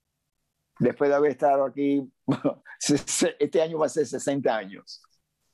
[0.80, 2.12] Después de haber estado aquí,
[3.40, 5.02] este año va a ser 60 años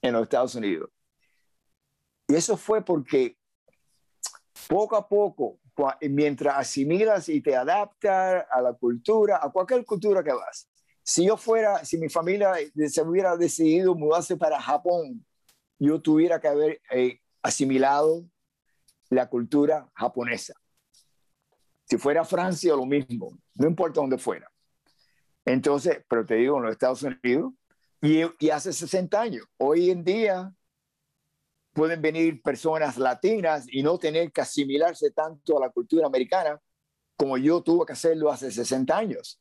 [0.02, 0.90] en los Estados Unidos.
[2.28, 3.38] Y eso fue porque
[4.68, 5.60] poco a poco
[6.10, 10.70] mientras asimilas y te adaptas a la cultura, a cualquier cultura que vas.
[11.04, 12.54] Si yo fuera, si mi familia
[12.88, 15.26] se hubiera decidido mudarse para Japón,
[15.80, 18.24] yo tuviera que haber eh, asimilado
[19.10, 20.54] la cultura japonesa.
[21.86, 24.50] Si fuera Francia, lo mismo, no importa dónde fuera.
[25.44, 27.54] Entonces, pero te digo, en los Estados Unidos,
[28.02, 30.54] y, y hace 60 años, hoy en día
[31.74, 36.62] pueden venir personas latinas y no tener que asimilarse tanto a la cultura americana
[37.16, 39.40] como yo tuve que hacerlo hace 60 años.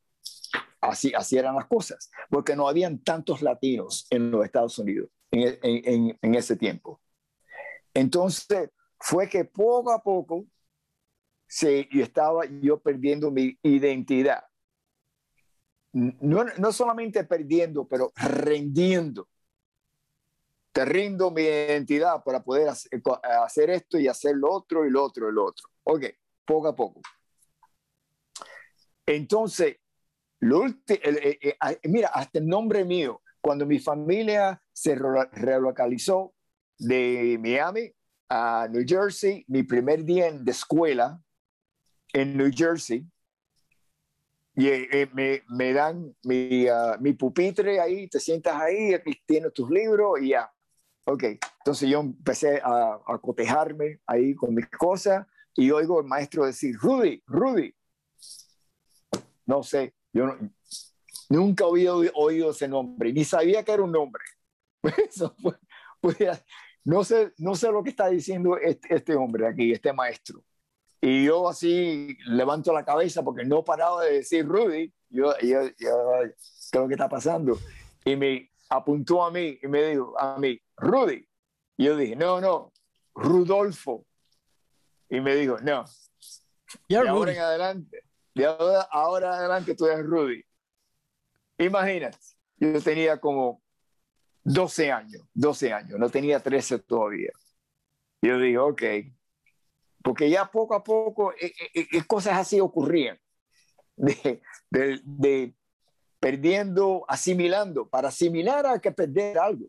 [0.81, 6.35] Así, así eran las cosas, porque no habían tantos latinos en los Estados Unidos en,
[6.35, 7.01] ese tiempo.
[7.93, 10.47] Entonces, fue que poco a poco
[11.47, 14.45] se, estaba yo perdiendo mi identidad.
[15.93, 19.29] No, no solamente perdiendo, pero rendiendo
[20.73, 25.29] te rindo mi identidad para poder hacer, esto y hacer lo otro y lo otro
[25.29, 25.69] y lo otro.
[25.85, 26.05] Ok,
[26.45, 27.01] poco a poco.
[29.07, 29.77] Entonces,
[30.41, 36.35] lo eh, eh, mira, hasta el nombre mío, cuando mi familia se relocalizó
[36.79, 37.93] de Miami
[38.29, 41.21] a New Jersey, mi primer día de escuela
[42.13, 43.07] en New Jersey,
[44.55, 49.53] y eh, me, me, dan mi, ah, mi, pupitre ahí, te sientas ahí, aquí tienes
[49.53, 50.51] tus libros y ya.
[51.05, 51.25] Ok,
[51.59, 56.77] entonces yo empecé a, a cotejarme ahí con mis cosas y oigo al maestro decir,
[56.77, 57.75] Rudy, Rudy.
[59.47, 60.37] No sé, yo
[61.29, 64.23] nunca había oído ese nombre, ni sabía que era un nombre.
[65.09, 65.35] Eso
[66.85, 70.43] no, sé, no sé lo que está diciendo este, este hombre aquí, este maestro.
[71.01, 74.93] Y yo así levanto la cabeza porque no paraba de decir Rudy.
[75.09, 77.59] Yo, yo, yo, ¿qué es lo que está pasando?
[78.05, 81.27] Y me apuntó a mí y me dijo a mí, Rudy.
[81.77, 82.73] Y yo dije, no, no,
[83.15, 84.07] Rudolfo.
[85.09, 85.85] Y me dijo, no.
[86.89, 90.45] De ahora en adelante, de ahora, ahora adelante tú eres Rudy.
[91.59, 92.19] Imagínate,
[92.57, 93.63] yo tenía como
[94.45, 97.33] 12 años, 12 años, no tenía 13 todavía.
[98.23, 98.83] Yo digo, ok,
[100.03, 103.19] porque ya poco a poco eh, eh, eh, cosas así ocurrían,
[103.97, 104.41] de,
[104.71, 105.55] de,
[106.19, 107.89] perdiendo, asimilando.
[107.89, 109.67] Para asimilar hay que perder algo.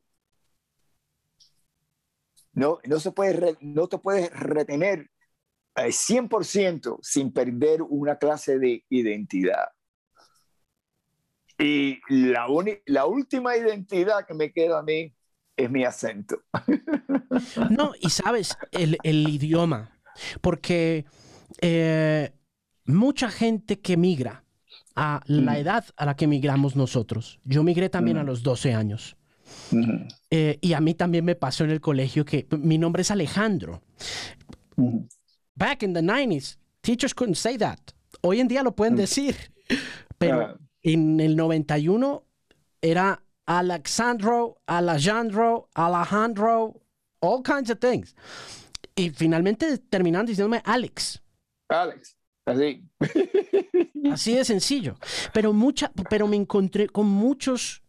[2.54, 5.10] No, no, se puede, no te puedes retener
[5.76, 9.70] 100% sin perder una clase de identidad.
[11.58, 12.48] Y la,
[12.88, 15.14] la última identidad que me queda a mí
[15.56, 16.42] es mi acento.
[17.70, 19.98] No, y sabes, el, el idioma,
[20.42, 21.06] porque
[21.62, 22.34] eh,
[22.86, 24.44] mucha gente que migra
[24.96, 29.18] a la edad a la que migramos nosotros, yo migré también a los 12 años.
[30.30, 33.82] Eh, y a mí también me pasó en el colegio que mi nombre es Alejandro.
[35.56, 37.80] Back in the 90s, teachers couldn't say that.
[38.22, 39.36] Hoy en día lo pueden decir,
[40.18, 42.24] pero en el 91
[42.82, 46.82] era Alexandro, Alejandro, Alejandro,
[47.20, 48.16] all kinds of things.
[48.96, 51.22] Y finalmente terminaron diciéndome Alex.
[51.70, 52.84] Alex, así.
[54.12, 54.96] así de sencillo.
[55.34, 57.84] Pero, mucha, pero me encontré con muchos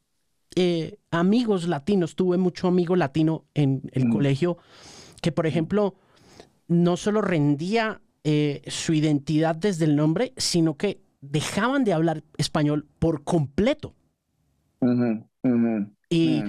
[0.56, 2.16] eh, amigos latinos.
[2.16, 4.12] Tuve mucho amigo latino en el mm.
[4.12, 4.58] colegio
[5.20, 5.94] que, por ejemplo,
[6.68, 12.86] no solo rendía eh, su identidad desde el nombre, sino que dejaban de hablar español
[12.98, 13.94] por completo.
[16.08, 16.42] Y,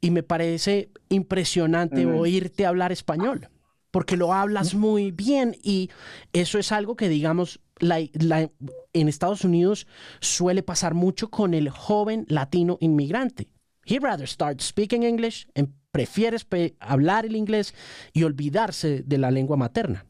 [0.00, 3.48] y, me parece impresionante oírte hablar español
[3.90, 5.90] porque lo hablas muy bien y
[6.32, 9.86] eso es algo que, digamos, en Estados Unidos
[10.20, 13.48] suele pasar mucho con el joven latino inmigrante.
[13.86, 16.46] He rather start speaking English, and prefieres
[16.78, 17.74] hablar el inglés
[18.12, 20.06] y olvidarse de la lengua materna.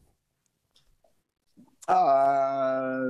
[1.87, 3.03] Ah,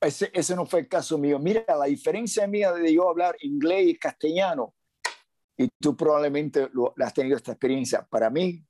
[0.00, 1.38] ese, ese, no fue el caso mío.
[1.38, 4.74] Mira, la diferencia mía de yo hablar inglés y castellano,
[5.56, 8.62] y tú probablemente lo, has tenido esta experiencia, para mí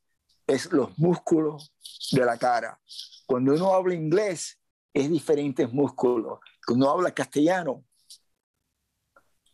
[0.47, 1.75] es los músculos
[2.13, 2.81] de la cara.
[3.27, 4.59] Cuando uno habla inglés,
[4.93, 6.39] es diferentes músculos.
[6.65, 7.85] Cuando uno habla castellano,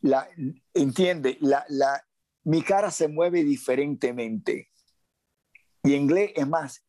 [0.02, 0.28] la,
[0.74, 2.06] entiende, la, la,
[2.44, 4.70] mi cara se mueve diferentemente.
[5.82, 6.84] Y en inglés es más,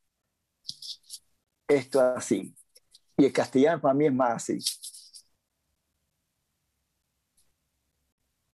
[1.67, 2.55] esto así.
[3.17, 4.59] Y el castellano para mí es más así.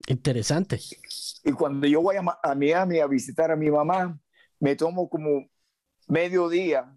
[0.07, 0.81] Interesante.
[1.45, 4.19] Y cuando yo voy a, a Miami a visitar a mi mamá,
[4.61, 5.49] me tomo como
[6.09, 6.97] medio día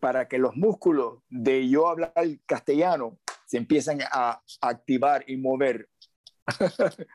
[0.00, 2.12] para que los músculos de yo hablar
[2.46, 5.88] castellano se empiezan a, activar y mover.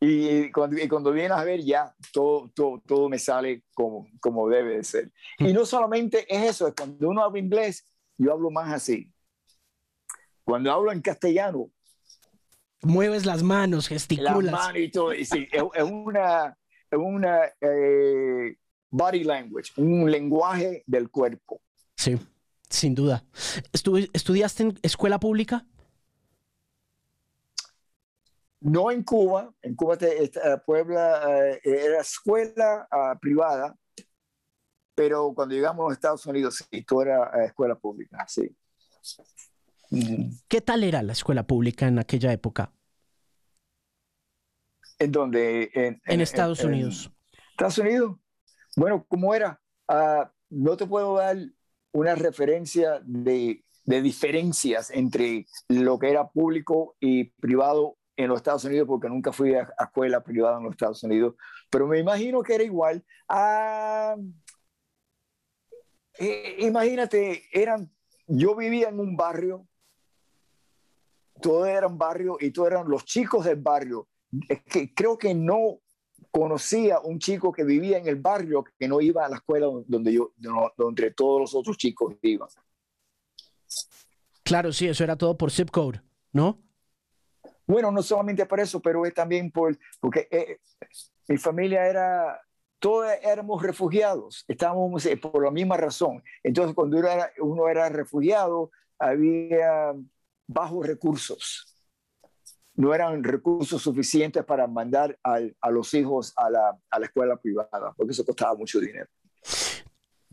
[0.00, 4.48] y, cuando, y, cuando, vienes a ver ya todo, todo, todo, me sale como, como
[4.48, 5.12] debe de ser.
[5.38, 7.86] Y no solamente es eso, es cuando uno habla inglés,
[8.16, 9.12] yo hablo más así.
[10.44, 11.70] Cuando hablo en castellano,
[12.82, 14.44] mueves las manos, gesticulas.
[14.44, 15.12] Las manos y todo.
[15.12, 16.56] sí, es, una,
[16.90, 18.56] es una eh,
[18.90, 21.60] body language, un lenguaje del cuerpo.
[21.96, 22.18] Sí,
[22.68, 23.24] sin duda.
[23.72, 25.66] ¿Estudiaste en escuela pública?
[28.60, 30.30] No en Cuba, en Cuba, eh,
[30.66, 33.74] Puebla eh, era escuela ah, privada,
[34.94, 38.54] pero cuando llegamos a Estados Unidos, sí, todo era eh, escuela pública, sí.
[40.46, 42.70] ¿Qué tal era la escuela pública en aquella época?
[44.98, 45.70] ¿En donde
[46.04, 47.10] En, Estados Unidos.
[47.52, 48.16] Estados Unidos.
[48.76, 49.60] Bueno, ¿cómo era?
[49.88, 51.36] Ah, no te puedo dar
[51.92, 58.86] una referencia de, diferencias entre lo que era público y privado en los Estados Unidos
[58.86, 61.34] porque nunca fui a, escuela privada en los Estados Unidos,
[61.70, 63.04] pero me imagino que era igual.
[63.28, 64.14] Ah,
[66.18, 67.90] eh, imagínate, eran,
[68.26, 69.66] yo vivía en un barrio,
[71.40, 74.08] todo era un barrio y todos eran los chicos del barrio.
[74.48, 75.80] Es que creo que no
[76.30, 80.12] conocía un chico que vivía en el barrio que no iba a la escuela donde
[80.12, 80.32] yo,
[80.76, 82.48] donde todos los otros chicos iban.
[84.42, 86.00] Claro, sí, eso era todo por zip code,
[86.32, 86.58] ¿no?
[87.66, 90.58] Bueno, no solamente por eso, pero es también por, porque eh,
[91.28, 92.40] mi familia era,
[92.80, 96.22] todos éramos refugiados, estábamos eh, por la misma razón.
[96.42, 99.94] Entonces, cuando uno era, uno era refugiado, había
[100.48, 101.76] bajos recursos.
[102.80, 107.92] No eran recursos suficientes para mandar a los hijos a la, a la escuela privada,
[107.94, 109.06] porque eso costaba mucho dinero.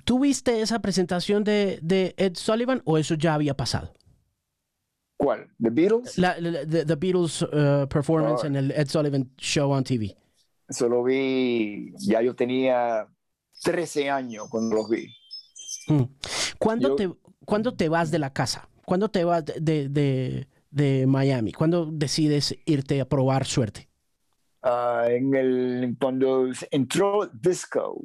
[0.05, 3.93] ¿Tuviste esa presentación de, de Ed Sullivan o eso ya había pasado?
[5.17, 5.49] ¿Cuál?
[5.59, 6.17] ¿The Beatles?
[6.17, 8.47] La, the, Beatles uh, performance oh.
[8.47, 10.15] en el Ed Sullivan Show on TV.
[10.69, 13.05] Eso lo vi, ya yo tenía
[13.63, 15.13] 13 años cuando los vi.
[15.89, 16.03] Mm.
[16.57, 17.11] ¿Cuándo, te,
[17.43, 18.69] ¿Cuándo te vas de la casa?
[18.85, 21.51] ¿Cuándo te vas de, de, de Miami?
[21.53, 23.89] ¿Cuándo decides irte a probar suerte?
[24.63, 28.03] Uh, en el, cuando entró disco,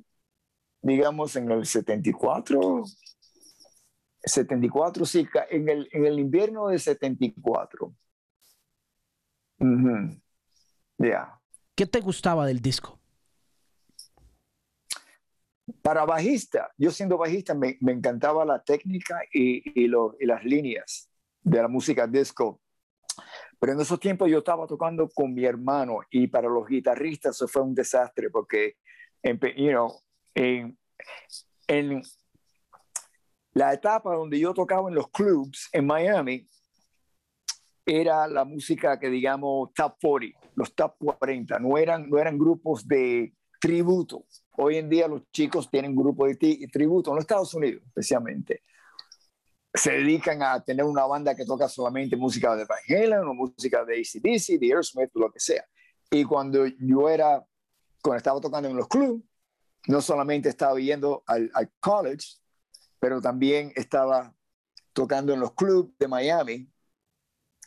[0.81, 2.85] digamos en el 74,
[4.23, 7.95] 74, sí, en el, en el invierno de 74.
[10.99, 11.41] Ya.
[11.75, 12.99] ¿Qué te gustaba del disco?
[15.81, 20.45] Para bajista, yo siendo bajista me, me encantaba la técnica y, y, lo, y, las
[20.45, 21.12] líneas
[21.43, 22.61] de la música disco.
[23.59, 27.47] Pero en esos tiempos yo estaba tocando con mi hermano y para los guitarristas eso
[27.47, 28.77] fue un desastre porque,
[29.23, 29.93] you know,
[30.35, 30.77] en,
[31.69, 32.03] en,
[33.55, 36.49] la etapa donde yo tocaba en los clubs en Miami
[37.85, 42.89] era la música que digamos top 40, los top 40, no eran, no eran grupos
[42.89, 44.25] de tributo.
[44.57, 48.63] Hoy en día los chicos tienen grupos de tributo, en los Estados Unidos especialmente.
[49.75, 53.85] Se dedican a tener una banda que toca solamente música de Van Halen o música
[53.85, 55.65] de ACDC, de Aerosmith, lo que sea.
[56.11, 57.43] Y cuando yo era,
[58.03, 59.25] cuando estaba tocando en los clubs,
[59.89, 62.37] no solamente estaba yendo al, college,
[62.99, 64.35] pero también estaba
[64.93, 66.71] tocando en los clubs de Miami,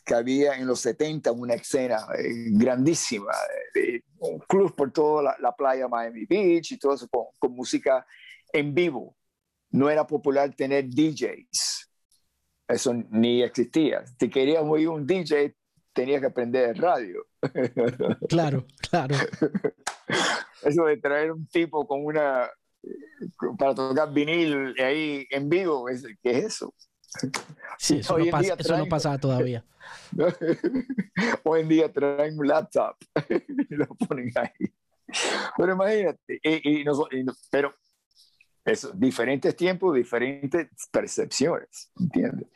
[0.04, 3.32] que había en los 70 una escena eh, grandísima,
[3.74, 8.06] de, un club por toda la, playa Miami Beach y todo eso con, música
[8.52, 9.16] en vivo.
[9.70, 11.90] No era popular tener DJs,
[12.68, 14.04] eso ni existía.
[14.18, 15.54] Si querías oír un DJ,
[15.92, 17.26] tenías que aprender radio.
[18.28, 19.14] Claro, claro.
[20.62, 22.50] Eso de traer un tipo con una
[23.58, 25.86] para tocar vinil ahí en vivo,
[26.22, 26.74] ¿qué es eso?
[27.78, 29.64] Sí, eso, no, pasa, eso no pasa todavía.
[31.44, 32.96] Hoy en día traen un laptop
[33.70, 34.72] y lo ponen ahí.
[35.56, 36.84] Pero imagínate, y,
[37.50, 37.74] pero
[38.66, 42.48] eso, diferentes tiempos, diferentes percepciones, ¿entiendes?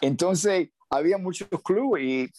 [0.00, 2.30] Entonces, había muchos clubes y,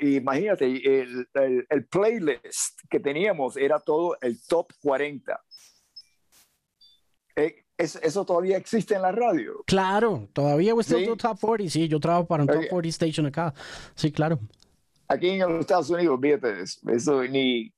[0.00, 5.40] y, imagínate, el, el, el, playlist que teníamos era todo el top 40
[7.36, 9.64] eh, eso todavía existe en la radio.
[9.66, 11.70] Claro, todavía we still Top 40.
[11.72, 13.54] Sí, yo trabajo para un Top 40 station acá.
[13.94, 14.38] Sí, claro.
[15.08, 17.72] Aquí en los Estados Unidos, fíjate, eso ni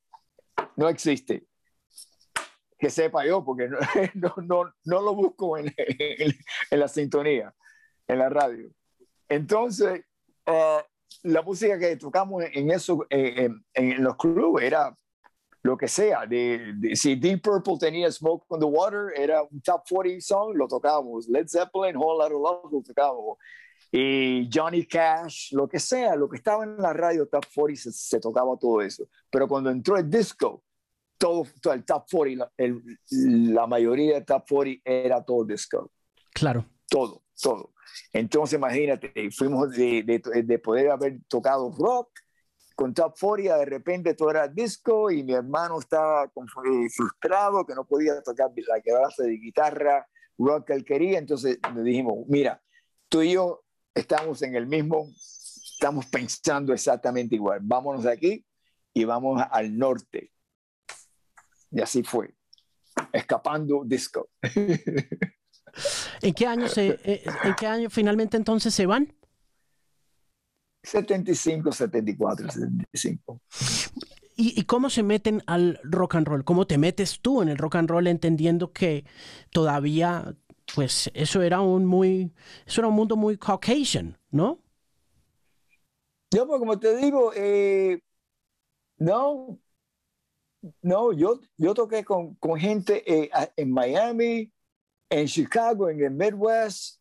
[0.77, 1.47] no existe.
[2.85, 3.79] Que sepa yo, porque no,
[4.45, 6.35] no, no, lo busco en, en,
[6.79, 7.55] la sintonía,
[8.07, 8.69] en la radio.
[9.27, 10.05] Entonces,
[10.45, 10.85] ah,
[11.23, 14.95] la música que tocamos en, eso, en, en los clubes era
[15.63, 16.27] lo que sea.
[16.27, 20.69] De, si Deep Purple tenía Smoke on the Water, era un top 40 song, lo
[20.69, 21.27] tocábamos.
[21.27, 23.39] Led Zeppelin, Whole Lotta Love, lo tocábamos.
[23.91, 28.21] Y Johnny Cash, lo que sea, lo que estaba en la radio top 40 se,
[28.21, 29.09] tocaba todo eso.
[29.31, 30.63] Pero cuando entró el disco,
[31.19, 32.53] todo, todo el top 40,
[33.11, 35.91] la mayoría del top 40 era todo disco.
[36.33, 36.65] Claro.
[36.89, 37.73] Todo, todo.
[38.13, 42.11] Entonces imagínate, fuimos de, de, de poder haber tocado rock
[42.75, 46.31] con Top 40 de repente todo era disco y mi hermano estaba
[46.91, 51.83] frustrado que no podía tocar la clase de guitarra rock que él quería, entonces le
[51.83, 52.61] dijimos, mira,
[53.09, 53.63] tú y yo
[53.95, 58.45] estamos en el mismo, estamos pensando exactamente igual, vámonos de aquí
[58.93, 60.33] y vamos al norte.
[61.75, 62.33] Y así fue,
[63.13, 64.31] escapando disco.
[66.23, 69.13] ¿En qué año, se, eh, ¿En qué año finalmente entonces se van?
[70.85, 73.41] 75, 74, 75.
[74.37, 76.45] ¿Y, ¿Y, cómo se meten al rock and roll?
[76.45, 79.05] ¿Cómo te metes tú en el rock and roll entendiendo que
[79.51, 80.37] todavía,
[80.77, 82.33] pues eso era un muy,
[82.67, 84.61] eso era un mundo muy caucasian, ¿no?
[86.33, 88.01] Yo, pues como te digo, eh,
[88.99, 89.59] No,
[90.83, 94.53] no, yo, yo toqué con, con gente eh, en Miami,
[95.11, 97.01] en Chicago, en el Midwest.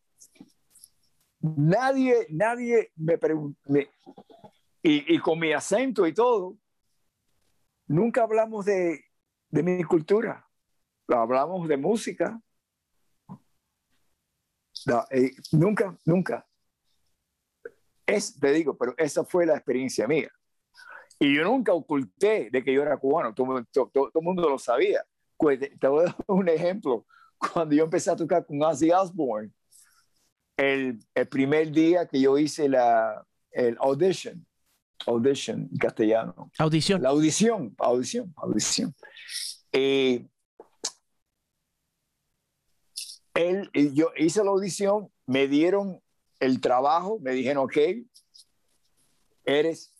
[1.40, 3.60] Nadie, nadie me preguntó,
[4.82, 6.58] y, y, con mi acento y todo,
[7.88, 9.04] nunca hablamos de,
[9.50, 10.50] de mi cultura,
[11.08, 12.42] hablamos de música.
[14.86, 16.48] No, eh, nunca, nunca.
[18.06, 20.30] Es, te digo, pero esa fue la experiencia mía.
[21.24, 25.06] Y yo nunca oculté de que yo era cubano, todo, todo, el mundo lo sabía.
[25.38, 27.06] Pues, te voy a dar un ejemplo.
[27.38, 29.50] Cuando yo empecé a tocar con Ozzy Osbourne,
[30.58, 34.46] el, el primer día que yo hice la el audition,
[35.08, 36.52] audition en castellano.
[36.58, 37.02] Audición.
[37.02, 38.94] La audición, audición, audición.
[39.72, 40.28] Eh,
[43.34, 46.02] él, yo hice la audición, me dieron
[46.42, 47.78] el trabajo, me dijeron, ok,
[49.46, 49.93] eres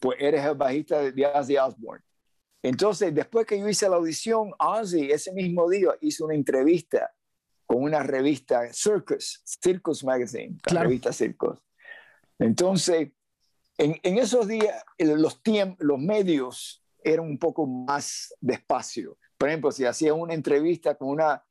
[0.00, 2.04] pues eres el bajista de Ozzy Osbourne.
[2.62, 7.12] Entonces, después que yo hice la audición, Ozzy ese mismo día hizo una entrevista
[7.66, 11.58] con una revista Circus, Circus Magazine, la revista Circus.
[12.38, 13.10] Entonces,
[13.76, 15.40] en, en esos días, los,
[15.78, 19.18] los medios eran un poco más despacio.
[19.36, 21.44] Por ejemplo, si hacía una entrevista con una,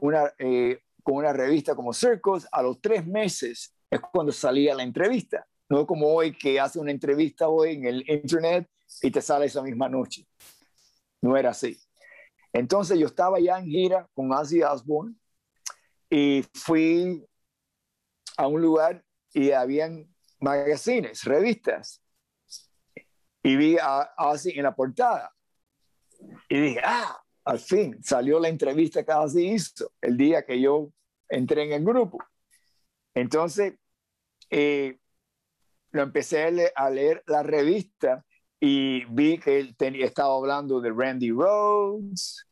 [0.00, 4.82] una, eh, con una revista como Circus, a los tres meses es cuando salía la
[4.82, 8.68] entrevista no como hoy que hace una entrevista hoy en el internet
[9.02, 10.26] y te sale esa misma noche.
[11.22, 11.80] No era así.
[12.52, 15.14] Entonces yo estaba ya en gira con Ozzy Osbourne
[16.10, 17.24] y fui
[18.36, 22.02] a un lugar y habían magazines, revistas.
[23.42, 25.32] Y vi a Ozzy en la portada.
[26.48, 30.90] Y dije, ah, al fin salió la entrevista que Ozzy hizo el día que yo
[31.28, 32.18] entré en el grupo.
[33.14, 33.74] Entonces,
[34.50, 34.98] eh,
[35.92, 38.24] lo empecé a leer, la revista
[38.60, 42.46] y vi que él tenía, estaba hablando de Randy Rhodes,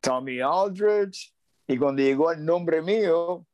[0.00, 1.34] Tommy Aldridge,
[1.66, 3.46] y cuando llegó el nombre mío,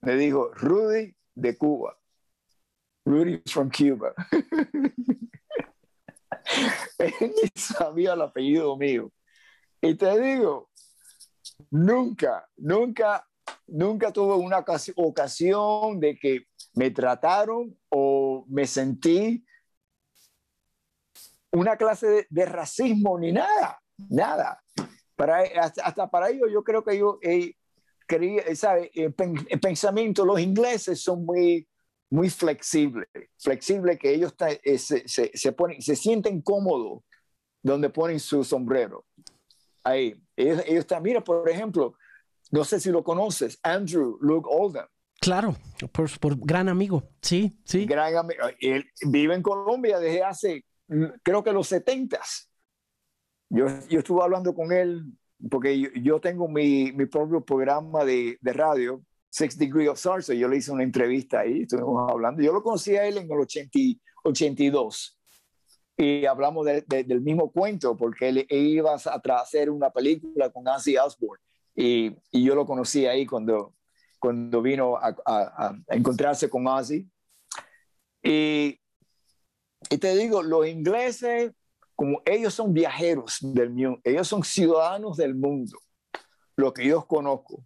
[0.00, 1.98] me dijo Rudy de Cuba.
[3.04, 4.14] Rudy from Cuba.
[6.98, 9.12] él ni sabía el apellido mío.
[9.80, 10.70] Y te digo,
[11.70, 13.27] nunca, nunca,
[13.66, 14.64] nunca tuve una
[14.96, 19.44] ocasión de que me trataron o me sentí
[21.52, 24.62] una clase de, racismo ni nada, nada.
[25.16, 27.54] Para, hasta, para ello yo creo que yo eh,
[28.06, 28.90] quería, ¿sabe?
[28.94, 31.66] El, pensamiento, los ingleses son muy,
[32.10, 37.02] muy flexibles, flexibles que ellos eh, se, se, ponen, se sienten cómodos
[37.62, 39.04] donde ponen su sombrero.
[39.82, 41.96] Ahí, ellos, ellos están, mira, por ejemplo,
[42.50, 44.86] no sé si lo conoces, Andrew Luke Oldham.
[45.20, 45.56] Claro,
[45.92, 47.86] por, por gran amigo, sí, sí.
[47.86, 48.40] Gran amigo.
[48.60, 52.20] Él vive en Colombia desde hace, mm, creo que los 70
[53.50, 55.04] yo, yo estuve hablando con él
[55.50, 60.48] porque yo, tengo mi, mi, propio programa de, de, radio, Six Degrees of Sarso, yo
[60.48, 62.42] le hice una entrevista ahí, estuvimos hablando.
[62.42, 63.78] Yo lo conocí a él en el 80,
[64.24, 65.18] 82
[65.96, 71.42] y hablamos del mismo cuento porque él, iba a hacer una película con Nancy Osborne
[71.80, 73.76] y, y yo lo conocí ahí cuando,
[74.18, 77.08] cuando vino a, encontrarse con Ozzy.
[78.20, 78.80] Y,
[79.88, 81.52] y, te digo, los ingleses,
[81.94, 85.78] como ellos son viajeros del mundo, ellos son ciudadanos del mundo,
[86.56, 87.64] lo que yo conozco.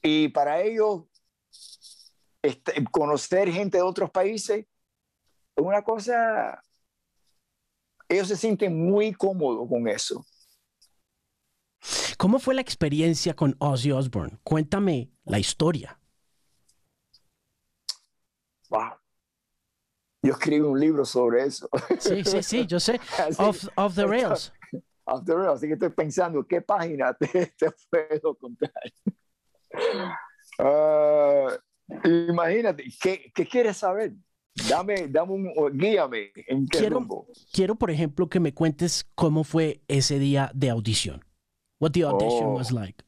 [0.00, 1.02] Y para ellos,
[2.40, 4.64] este, conocer gente de otros países
[5.56, 6.62] es una cosa,
[8.08, 10.24] ellos se sienten muy cómodos con eso.
[12.16, 14.38] ¿Cómo fue la experiencia con Ozzy Osbourne?
[14.42, 15.98] Cuéntame la historia.
[18.70, 18.94] Wow.
[20.22, 21.68] Yo escribí un libro sobre eso.
[21.98, 23.00] Sí, sí, sí, yo sé.
[23.38, 24.52] off, the Rails.
[25.06, 25.58] Off the Rails.
[25.58, 27.54] Así que estoy pensando, ¿qué página te,
[27.90, 28.72] puedo contar?
[30.56, 31.48] Ah,
[32.04, 34.12] imagínate, ¿qué, quieres saber?
[34.68, 39.82] Dame, dame un, guíame en qué quiero, quiero, por ejemplo, que me cuentes cómo fue
[39.88, 41.24] ese día de audición.
[41.78, 42.54] What the audition oh.
[42.54, 43.02] was like.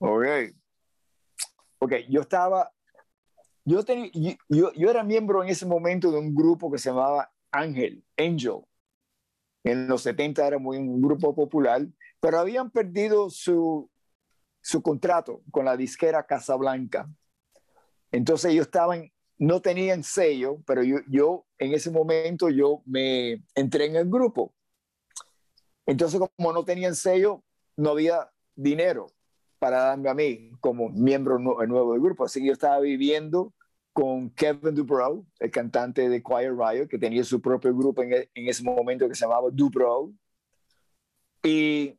[0.00, 0.54] Ok.
[1.78, 2.72] Ok, yo estaba,
[3.64, 4.10] yo, tenía,
[4.48, 8.62] yo, yo era miembro en ese momento de un grupo que se llamaba Ángel, Angel.
[9.64, 11.86] En los 70 era muy, un grupo popular,
[12.20, 13.90] pero habían perdido su,
[14.62, 17.06] su contrato con la disquera Casablanca.
[18.10, 23.86] Entonces ellos estaban, no tenían sello, pero yo, yo en ese momento yo me entré
[23.86, 24.54] en el grupo.
[25.86, 27.44] Entonces como no tenían sello,
[27.76, 29.06] no había dinero
[29.58, 32.24] para darme a mí como miembro nuevo del grupo.
[32.24, 33.52] Así que yo estaba viviendo
[33.92, 38.30] con Kevin Dubrow, el cantante de Quiet Riot, que tenía su propio grupo en, e,
[38.34, 40.12] en ese momento que se llamaba Dubrow.
[41.42, 41.98] Y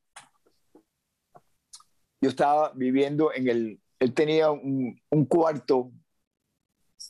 [2.22, 5.92] yo estaba viviendo en el, él tenía un, un cuarto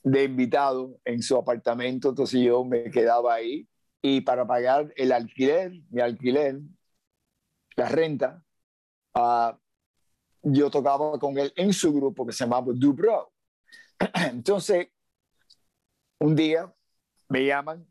[0.04, 3.68] de invitado en su apartamento, entonces yo me quedaba ahí
[4.02, 6.60] y para pagar el alquiler, mi alquiler,
[7.76, 8.45] la renta,
[9.16, 9.58] uh,
[10.44, 13.34] yo tocaba con él en su grupo que se llamaba Dubro.
[14.32, 14.88] Entonces,
[16.20, 16.74] un día
[17.30, 17.86] me llaman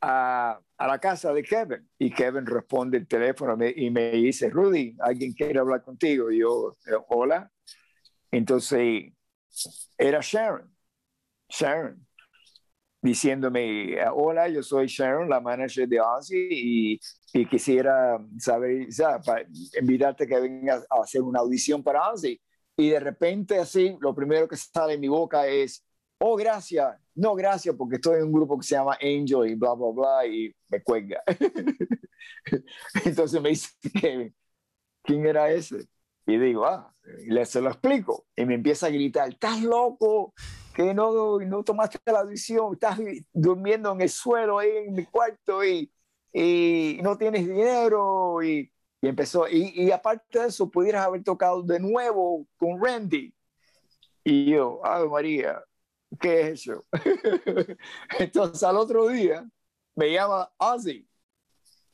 [0.00, 4.96] a, a, la casa de Kevin y Kevin responde el teléfono y me dice, Rudy,
[5.00, 6.30] alguien quiere hablar contigo.
[6.30, 6.76] Y yo,
[7.08, 7.50] hola.
[8.30, 9.12] Entonces,
[9.98, 10.74] era Sharon.
[11.48, 12.06] Sharon
[13.02, 17.00] diciéndome, hola, yo soy Sharon, la manager de Ozzy, y,
[17.34, 18.86] y quisiera saber,
[19.26, 19.44] para
[19.80, 22.40] invitarte que vengas a hacer una audición para Ozzy.
[22.76, 25.84] Y de repente así, lo primero que sale en mi boca es,
[26.18, 29.74] oh, gracias, no, gracias, porque estoy en un grupo que se llama Angel y bla,
[29.74, 31.22] bla, bla, y me cuelga.
[33.04, 33.70] Entonces me dice,
[35.02, 35.88] ¿quién era ese?
[36.24, 36.94] Y digo, ah,
[37.26, 38.26] le se lo explico.
[38.36, 40.34] Y me empieza a gritar, estás loco,
[40.74, 42.98] que no, no tomaste la audición, estás
[43.32, 45.92] durmiendo en el suelo ahí en mi cuarto y,
[46.32, 48.42] y no tienes dinero.
[48.42, 53.34] Y, y empezó, y, y, aparte de eso, pudieras haber tocado de nuevo con Randy.
[54.24, 55.62] Y yo, ay María,
[56.20, 56.84] ¿qué es eso?
[58.18, 59.44] Entonces al otro día
[59.96, 61.08] me llama Ozzy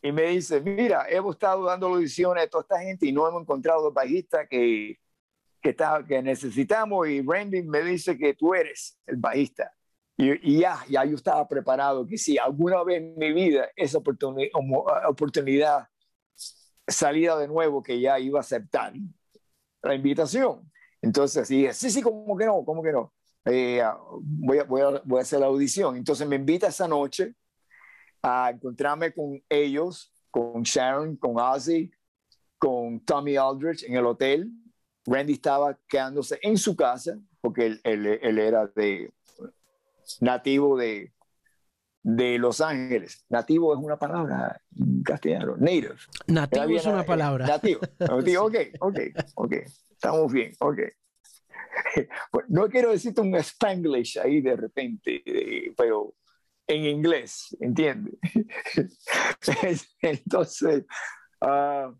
[0.02, 3.42] y me dice, mira, hemos estado dando audiciones a toda esta gente y no hemos
[3.42, 4.98] encontrado el bajista que,
[5.60, 9.72] que, está, que necesitamos y Randy me dice que tú eres el bajista.
[10.16, 13.98] Y, y, ya, ya yo estaba preparado que si alguna vez en mi vida esa
[13.98, 14.50] oportunidad,
[15.08, 15.88] oportunidad
[16.88, 18.92] salida de nuevo, que ya iba a aceptar
[19.82, 20.70] la invitación.
[21.00, 22.64] Entonces dije, sí, sí, ¿cómo que no?
[22.64, 23.12] ¿Cómo que no?
[23.44, 23.82] Eh,
[24.20, 25.96] voy, a, voy, a, voy a hacer la audición.
[25.96, 27.34] Entonces me invita esa noche
[28.22, 31.90] a encontrarme con ellos, con Sharon, con Ozzy,
[32.58, 34.50] con Tommy Aldrich en el hotel.
[35.08, 39.12] Randy estaba quedándose en su casa porque él, él, él era de
[40.20, 41.12] nativo de,
[42.02, 43.24] de Los Ángeles.
[43.28, 45.56] Nativo es una palabra en castellano.
[45.56, 45.94] Native.
[46.26, 47.46] Nativo es una palabra.
[47.46, 47.80] Nativo.
[47.98, 48.44] nativo.
[48.44, 48.98] Ok, ok,
[49.34, 49.52] ok.
[49.90, 50.78] Estamos bien, ok.
[52.48, 55.22] no quiero decirte un spanglish ahí de repente,
[55.76, 56.14] pero
[56.66, 58.14] en inglés, ¿entiendes?
[60.02, 60.84] entonces,
[61.40, 61.94] uh,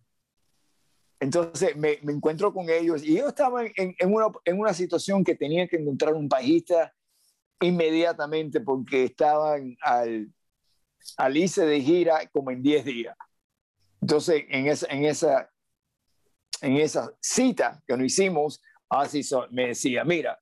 [1.20, 5.24] entonces me, me, encuentro con ellos y yo estaba en, en, una, en, una, situación
[5.24, 6.94] que tenía que encontrar un bajista
[7.60, 10.32] inmediatamente porque estaban al,
[11.16, 13.16] al de gira como en 10 días.
[14.00, 15.50] Entonces, en esa, en esa,
[16.60, 20.38] en esa cita que nos hicimos, así me decía, mira,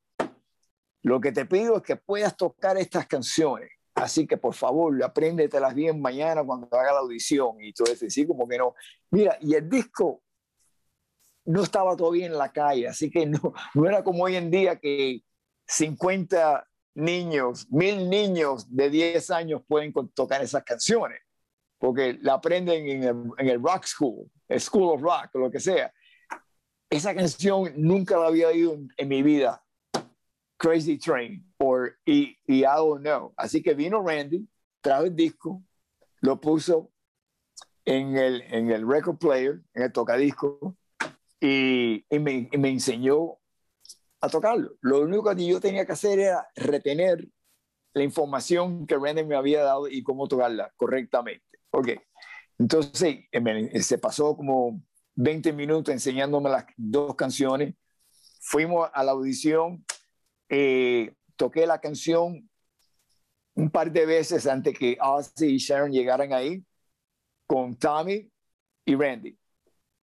[1.03, 5.74] lo que te pido es que puedas tocar estas canciones Así que por favor, apréndetelas
[5.74, 8.05] bien mañana cuando haga la audición y todo eso.
[8.05, 8.74] Así como que no.
[9.11, 10.22] Mira, y el disco
[11.47, 14.78] no estaba todavía en la calle, así que no, no era como hoy en día
[14.78, 15.22] que
[15.66, 21.20] 50 niños, mil niños de 10 años pueden tocar esas canciones,
[21.78, 25.61] porque la aprenden en el, en el Rock School, el School of Rock, lo que
[25.61, 25.92] sea.
[26.88, 29.62] Esa canción nunca la había oído en, en mi vida
[30.59, 33.34] Crazy Train or, y, y I don't know.
[33.36, 34.49] Así que vino Randy,
[34.80, 35.62] trajo el disco,
[36.20, 36.90] lo puso
[37.84, 40.76] en el, en el record player, en el tocadisco,
[41.47, 43.38] y, y, me, y me enseñó
[44.20, 44.76] a tocarlo.
[44.80, 47.28] Lo único que yo tenía que hacer era retener
[47.94, 51.44] la información que Randy me había dado y cómo tocarla correctamente.
[51.70, 51.90] Ok.
[52.59, 53.26] Entonces
[53.80, 54.82] se pasó como
[55.14, 57.74] 20 minutos enseñándome las dos canciones.
[58.40, 59.84] Fuimos a la audición,
[60.49, 62.51] eh, toqué la canción
[63.55, 66.64] un par de veces antes que Ozzy y Sharon llegaran ahí
[67.47, 68.28] con Tommy
[68.84, 69.38] y Randy.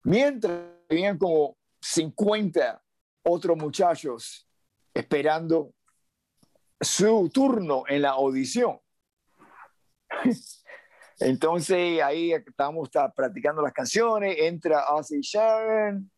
[0.04, 2.82] Mientras habían como 50
[3.24, 4.48] otros muchachos
[4.94, 5.72] esperando
[6.80, 8.78] su turno en la audición.
[11.18, 16.10] Entonces ahí estamos practicando las canciones, entra Ozzy y Sharon,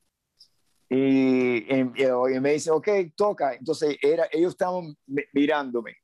[0.89, 1.85] y, y,
[2.41, 3.55] me dice, ok, toca.
[3.55, 4.97] Entonces era, ellos estaban
[5.33, 5.97] mirándome,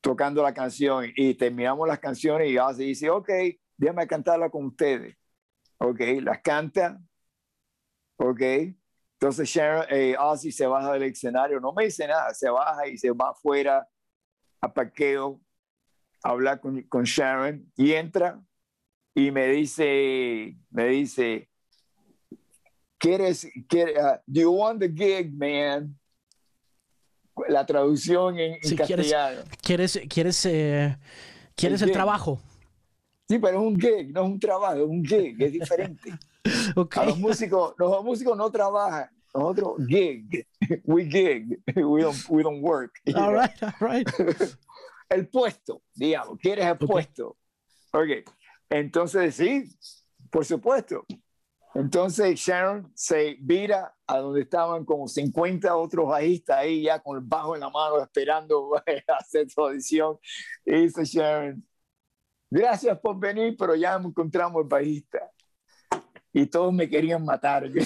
[0.00, 3.30] tocando la canción y terminamos las canciones y así dice, ok,
[3.76, 5.19] déjame cantarla con ustedes.
[5.80, 7.00] Ok, las canta.
[8.16, 8.42] Ok.
[9.20, 12.96] Entonces Sharon, eh, Ozzy se baja del escenario, no me dice nada, se baja y
[12.96, 13.86] se va afuera
[14.62, 15.40] a parqueo
[16.22, 18.40] a hablar con, con Sharon y entra
[19.14, 21.50] y me dice, me dice,
[22.98, 25.98] ¿Quieres, quieres uh, do you want the gig, man?
[27.48, 29.42] la traducción en, Sí, castellano.
[29.62, 30.96] ¿Quieres, quieres, eh,
[31.54, 32.40] quieres El el trabajo?
[33.30, 36.12] Sí, pero es un gig, no es un trabajo, es un gig, es diferente.
[36.74, 36.96] Ok.
[36.96, 40.48] A los músicos, los músicos no trabajan, nosotros gig,
[40.84, 42.92] we gig, we don't, we don't work.
[43.08, 43.32] All know.
[43.34, 44.08] right, all right.
[45.10, 46.86] El puesto, digamos, ¿quieres el Ok.
[46.86, 47.36] puesto?
[47.92, 48.28] Ok,
[48.70, 49.64] entonces sí,
[50.30, 51.04] por supuesto.
[51.74, 57.22] Entonces Sharon se vira a donde estaban como 50 otros bajistas ahí ya con el
[57.24, 58.72] bajo en la mano esperando
[59.06, 60.18] hacer su audición.
[60.64, 61.64] Y dice Sharon,
[62.50, 65.30] gracias por venir, pero ya encontramos el bajista.
[66.32, 67.64] Y todos me querían matar.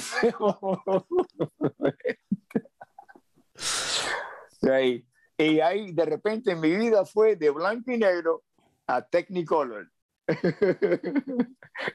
[4.62, 5.06] Y ahí,
[5.36, 8.42] y ahí de repente mi vida fue de blanco y negro
[8.86, 9.90] a Technicolor.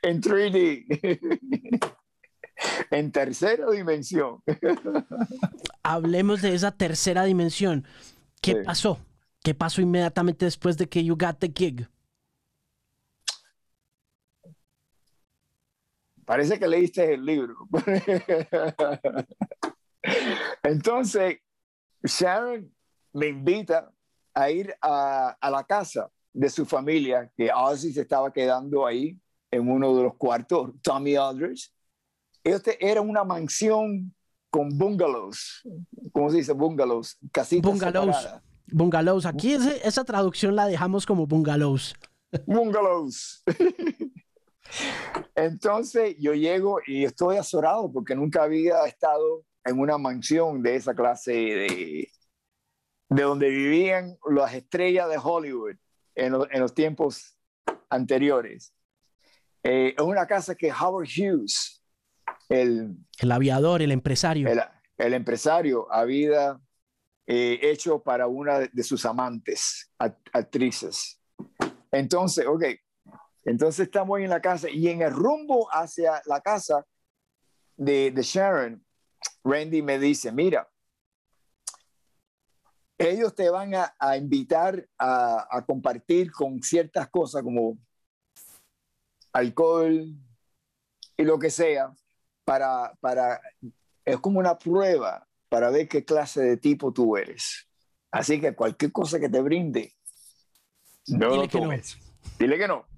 [0.03, 1.19] en 3D.
[2.91, 4.43] en tercera dimensión.
[5.81, 7.85] Hablemos de esa tercera dimensión.
[8.41, 8.57] ¿Qué Sí.
[8.63, 8.99] pasó?
[9.43, 11.89] ¿Qué pasó inmediatamente después de que you got the gig?
[16.29, 17.55] Parece que leíste el libro.
[20.61, 21.37] Entonces,
[22.03, 22.71] Sharon
[23.13, 23.91] me invita
[24.35, 29.17] a ir a, a la casa de su familia, que Ozzy se estaba quedando ahí
[29.49, 31.73] en uno de los cuartos, Tommy Aldridge.
[32.43, 34.13] Este era una mansión
[34.51, 35.63] con bungalows,
[36.11, 36.53] ¿cómo se dice?
[36.53, 38.15] Bungalows, casitas Bungalows.
[38.15, 38.43] separadas.
[38.67, 39.25] Bungalows.
[39.25, 41.95] Aquí ese- esa traducción la dejamos como bungalows.
[42.45, 43.43] bungalows.
[45.35, 50.93] Entonces yo llego y estoy azorado porque nunca había estado en una mansión de esa
[50.93, 52.09] clase de,
[53.09, 55.75] de donde vivían las estrellas de Hollywood
[56.15, 57.37] en, lo- en los tiempos
[57.89, 58.73] anteriores.
[59.63, 61.83] Eh, es una casa que Howard Hughes,
[62.47, 64.47] el, El aviador, el empresario.
[64.47, 64.61] el,
[64.97, 66.59] el empresario, había
[67.27, 71.21] eh, hecho para una de, sus amantes, act- actrices.
[71.91, 72.63] Entonces, ok,
[73.43, 76.85] entonces estamos en la casa y en el rumbo hacia la casa
[77.77, 78.85] de, de Sharon,
[79.43, 80.69] Randy me dice, mira,
[82.97, 87.77] ellos te van a, a invitar a, a compartir con ciertas cosas como
[89.31, 90.13] alcohol
[91.15, 91.93] y lo que sea,
[92.43, 93.39] para, para,
[94.03, 97.67] es como una prueba para ver qué clase de tipo tú eres.
[98.11, 99.93] Así que cualquier cosa que te brinde,
[101.07, 101.63] no Dile lo que no.
[101.65, 101.97] tomes.
[102.39, 102.88] Dile que no.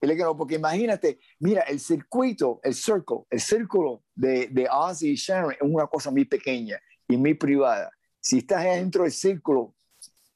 [0.00, 5.10] Dile que no, porque imagínate, mira, el circuito, el circle, el círculo de, de Ozzy
[5.10, 6.78] y Sharon es una cosa muy pequeña
[7.08, 7.90] y muy privada.
[8.20, 9.74] Si estás dentro del círculo,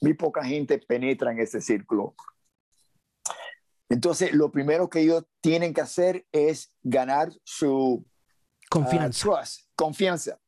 [0.01, 2.15] muy poca gente penetra en ese círculo.
[3.89, 8.05] Entonces, lo primero que ellos tienen que hacer es ganar su
[8.73, 9.07] Confianza.
[9.07, 10.41] ah, trust, confianza.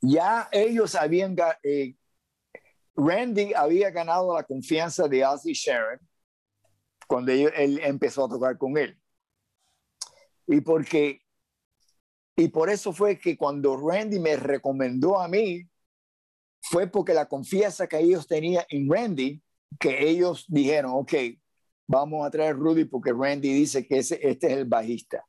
[0.00, 1.94] Ya ellos habían, eh,
[2.96, 6.07] Randy había ganado la confianza de Ozzy Sharon
[7.08, 8.96] cuando él empezó a tocar con él.
[10.46, 11.22] Y porque,
[12.36, 15.68] y por eso fue que cuando Randy me recomendó a mí,
[16.60, 19.42] fue porque la confianza que ellos tenían en Randy,
[19.80, 21.12] que ellos dijeron, ok,
[21.86, 25.26] vamos a traer Rudy porque Randy dice que ese, este es el bajista.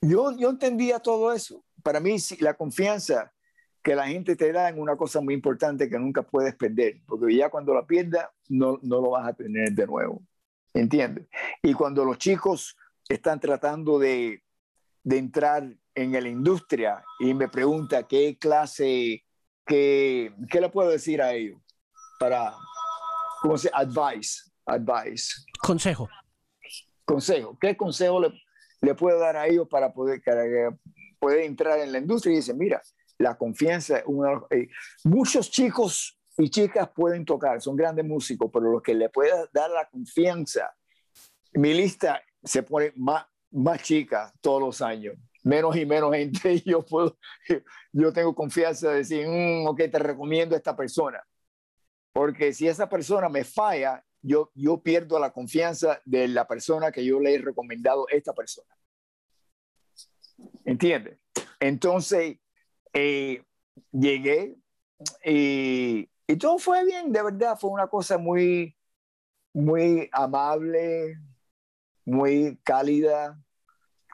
[0.00, 1.64] Yo, yo entendía todo eso.
[1.82, 3.32] Para mí, la confianza
[3.88, 7.34] que la gente te da en una cosa muy importante que nunca puedes perder, porque
[7.34, 10.20] ya cuando la pierdas, no, no lo vas a tener de nuevo.
[10.74, 11.26] ¿Entiendes?
[11.62, 12.76] Y cuando los chicos
[13.08, 14.42] están tratando de,
[15.02, 19.24] de entrar en la industria y me pregunta qué clase,
[19.64, 21.58] qué, qué le puedo decir a ellos
[22.20, 22.52] para,
[23.40, 26.10] ¿cómo se Advice, advice Consejo.
[27.06, 27.56] consejo.
[27.58, 28.38] ¿Qué consejo le,
[28.82, 30.44] le puedo dar a ellos para poder, para
[31.18, 32.34] poder entrar en la industria?
[32.34, 32.82] Y dice, mira,
[33.18, 34.68] la confianza, los- eh,
[35.04, 39.70] muchos chicos y chicas pueden tocar, son grandes músicos, pero lo que le puede dar
[39.70, 40.72] la confianza,
[41.54, 45.16] mi lista se pone más, más chica todos los años.
[45.42, 47.16] Menos y menos gente, yo puedo,
[47.92, 51.22] yo tengo confianza de decir, "Mm, ok, te recomiendo a esta persona.
[52.12, 57.04] Porque si esa persona me falla, yo, yo pierdo la confianza de la persona que
[57.04, 58.68] yo le he recomendado a esta persona.
[60.64, 61.18] ¿Entiendes?
[61.60, 62.38] Entonces,
[62.98, 63.44] eh,
[63.92, 64.56] llegué
[65.24, 68.76] y, y todo fue bien, de verdad, fue una cosa muy,
[69.52, 71.18] muy amable,
[72.04, 73.38] muy cálida.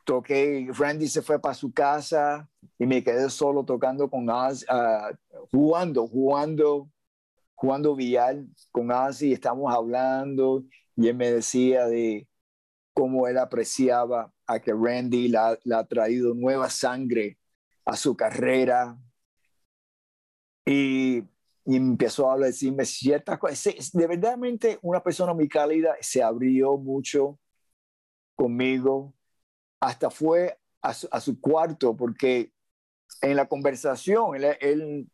[0.04, 2.46] Toqué, Randy se fue para su casa
[2.78, 5.10] y me quedé solo tocando con Oz, ah,
[5.50, 6.90] jugando, jugando,
[7.54, 8.36] jugando billar
[8.70, 10.62] con Ozzy, estamos hablando
[10.94, 12.28] y él me decía de
[12.92, 17.38] cómo él apreciaba a que Randy la- le ha traído nueva sangre
[17.84, 18.98] a su carrera.
[20.66, 21.24] Y,
[21.66, 23.92] y empezó a decirme ciertas cosas.
[23.92, 27.38] De verdaderamente una persona muy cálida, se abrió mucho
[28.34, 29.14] conmigo,
[29.80, 32.52] hasta fue a su, a su cuarto, porque
[33.22, 35.10] en la conversación él, él,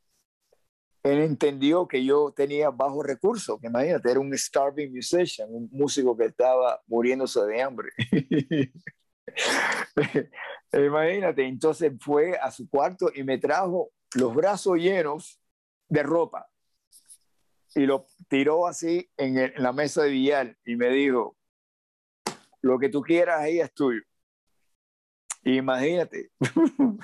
[1.02, 6.16] él, entendió que yo tenía bajos recursos, que imagínate, era un starving musician, un músico
[6.16, 7.90] que estaba muriéndose de hambre.
[10.72, 15.40] imagínate, entonces fue a su cuarto y me trajo los brazos llenos
[15.88, 16.48] de ropa
[17.74, 21.36] y lo tiró así en, el, en la mesa de billar y me dijo,
[22.62, 24.02] lo que tú quieras ahí es tuyo.
[25.44, 26.30] Imagínate,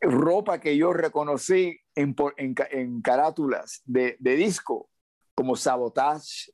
[0.00, 4.90] ropa que yo reconocí en, en, en carátulas de, de, disco,
[5.34, 6.52] como Sabotage.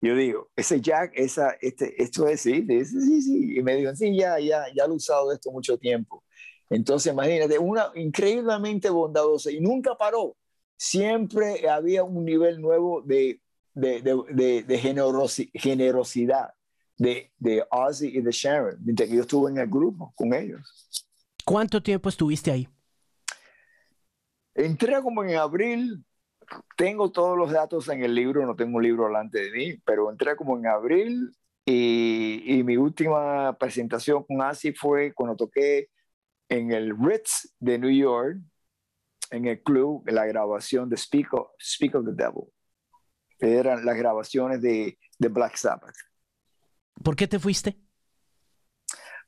[0.00, 3.58] Yo digo, ese Jack, esa, este, esto es, sí, sí, sí, sí.
[3.58, 6.24] Y me dijo, sí, ya, ya, ya lo he usado esto mucho tiempo.
[6.70, 10.36] Entonces, imagínate, una increíblemente bondadosa y nunca paró.
[10.76, 13.42] Siempre había un nivel nuevo de,
[13.74, 16.54] de, de, de generosi generosidad
[16.96, 21.04] de, de Ozzy y de Sharon, mientras que yo estuve en el grupo con ellos.
[21.44, 22.68] ¿Cuánto tiempo estuviste ahí?
[24.54, 26.04] Entré como en abril,
[26.76, 30.10] tengo todos los datos en el libro, no tengo un libro delante de mí, pero
[30.10, 31.32] entré como en abril
[31.64, 35.88] y, y mi última presentación con Ozzy fue cuando toqué
[36.48, 38.38] en el Ritz de New York,
[39.30, 42.44] en el club, en la grabación de Speak of, Speak of the Devil.
[43.38, 45.94] Eran las grabaciones de, de Black Sabbath.
[47.02, 47.80] ¿Por qué te fuiste?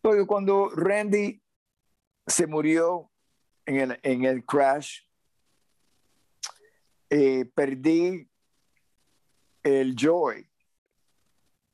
[0.00, 1.40] Porque cuando Randy
[2.26, 3.10] se murió
[3.64, 5.02] en el, en el crash,
[7.14, 8.26] eh, perdí
[9.62, 10.48] el joy.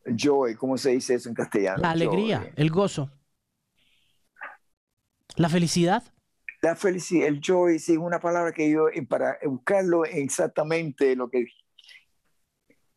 [0.05, 1.81] Joy, ¿cómo se dice eso en castellano?
[1.81, 2.53] La alegría, joy.
[2.57, 3.11] el gozo.
[5.37, 6.03] La felicidad.
[6.61, 11.47] La felicidad, el joy, sí, es una palabra que yo, para buscarlo exactamente lo que,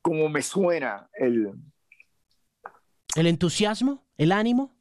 [0.02, 1.54] como me suena el,
[3.16, 4.04] ¿El entusiasmo?
[4.18, 4.76] ¿El ánimo?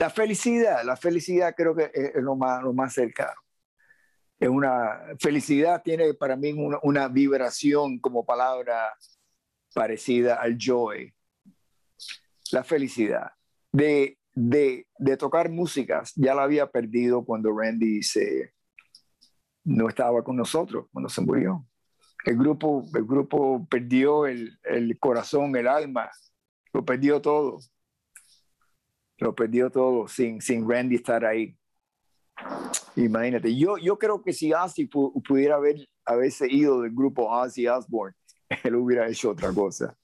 [0.00, 3.43] La felicidad, la felicidad creo que es lo más, lo más cercano.
[4.38, 8.92] Es una felicidad tiene para mí una, vibración como palabra
[9.74, 11.12] parecida al joy.
[12.52, 13.32] La felicidad
[13.72, 18.54] de, de, de tocar músicas ya la había perdido cuando Randy se,
[19.64, 21.66] no estaba con nosotros, cuando se murió.
[22.24, 26.10] El grupo, el grupo perdió el, el corazón, el alma,
[26.72, 27.58] lo perdió todo.
[29.18, 31.56] Lo perdió todo sin, sin Randy estar ahí.
[32.96, 38.16] Imagínate, yo, yo creo que si Ozzy pudiera haber, haberse ido del grupo Ozzy Osbourne,
[38.64, 39.96] él hubiera hecho otra cosa.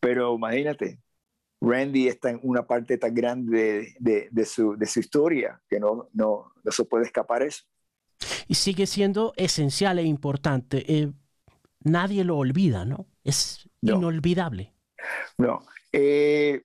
[0.00, 1.00] Pero imagínate,
[1.60, 5.80] Randy está en una parte tan grande de, de, de, su, de su, historia que
[5.80, 7.64] no, no, no, se puede escapar eso.
[8.46, 10.84] Y sigue siendo esencial e importante.
[10.92, 11.12] Eh,
[11.80, 13.06] nadie lo olvida, ¿no?
[13.24, 13.96] Es no.
[13.96, 14.72] inolvidable.
[15.38, 16.62] No, eh,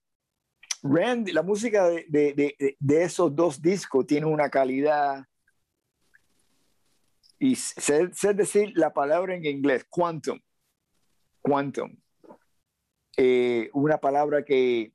[0.84, 5.26] Randy, la música de, de, de, esos dos discos tiene una calidad
[7.42, 10.40] y sé, sé, decir la palabra en inglés, quantum,
[11.42, 11.98] quantum,
[13.18, 14.94] eh, una palabra que,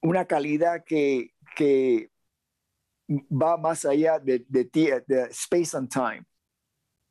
[0.00, 2.10] una calidad que, que
[3.30, 4.64] va más allá de, de,
[5.06, 6.24] de space and time,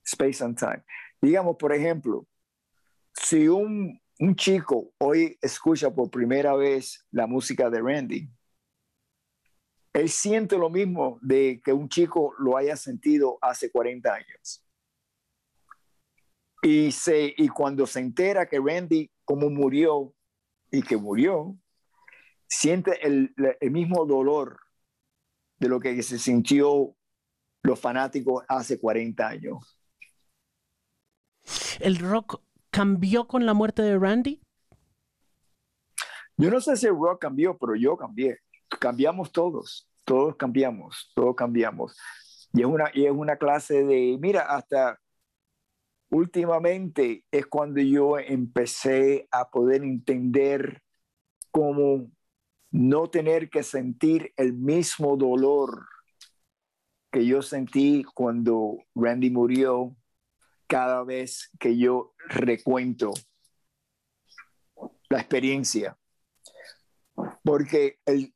[0.04, 0.84] space and time.
[1.22, 2.26] Digamos, por ejemplo,
[3.14, 8.28] si un, un chico hoy escucha por primera vez la música de Randy,
[9.94, 14.66] él siente lo mismo de que un chico lo haya sentido hace 40 años.
[16.64, 20.14] Y, se, y cuando se entera que Randy, como murió
[20.72, 21.58] y que murió,
[22.48, 24.60] siente el, el mismo dolor
[25.60, 26.96] de lo que se sintió
[27.62, 29.78] los fanáticos hace 40 años.
[31.80, 34.42] El rock cambió con la muerte de Randy?
[36.38, 38.40] Yo no sé si el rock cambió, pero yo cambié.
[38.80, 41.98] Cambiamos todos, todos cambiamos, todos cambiamos.
[42.54, 45.00] Y es una, y es una clase de, mira, hasta
[46.10, 50.84] últimamente es cuando yo empecé a poder entender
[51.52, 52.12] cómo
[52.72, 55.88] no tener que sentir el mismo dolor
[57.12, 59.96] que yo sentí cuando Randy murió
[60.68, 63.14] cada vez que yo recuento
[65.10, 65.96] la experiencia.
[67.44, 68.34] Porque el,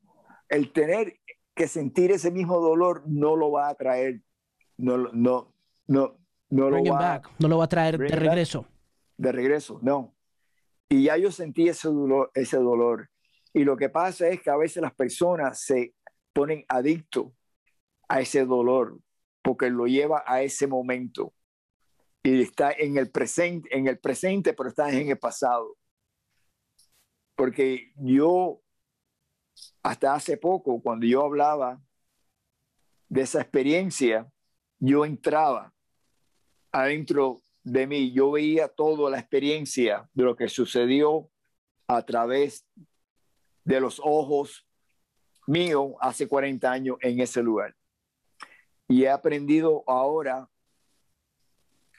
[0.49, 1.19] el, tener
[1.55, 4.21] que sentir ese mismo dolor no lo va a traer,
[4.77, 5.53] no, no,
[5.87, 6.17] no,
[6.49, 7.31] no, lo va, back.
[7.39, 8.65] no lo va a traer de regreso.
[9.17, 10.15] De regreso, no.
[10.89, 13.09] Y ya yo sentí ese dolor, ese dolor.
[13.53, 15.93] Y lo que pasa es que a veces las personas se
[16.33, 17.31] ponen adictos
[18.07, 18.99] a ese dolor
[19.41, 21.33] porque lo lleva a ese momento
[22.21, 25.77] y está en el presente, en el presente, pero está en el pasado.
[27.35, 28.61] Porque yo,
[29.84, 31.82] hasta hace poco, cuando yo hablaba
[33.10, 34.30] de esa experiencia,
[34.80, 35.74] yo entraba
[36.72, 41.30] adentro de mí, yo veía toda la experiencia de lo que sucedió
[41.88, 42.66] a través
[43.64, 44.66] de los ojos
[45.47, 47.76] míos hace 40 años en ese lugar.
[48.88, 50.49] Y he aprendido ahora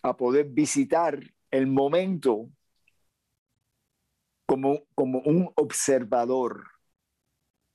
[0.02, 2.48] a poder visitar el momento
[4.46, 6.64] como, como un observador.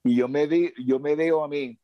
[0.03, 0.47] Y yo me,
[0.85, 1.79] yo me veo a mí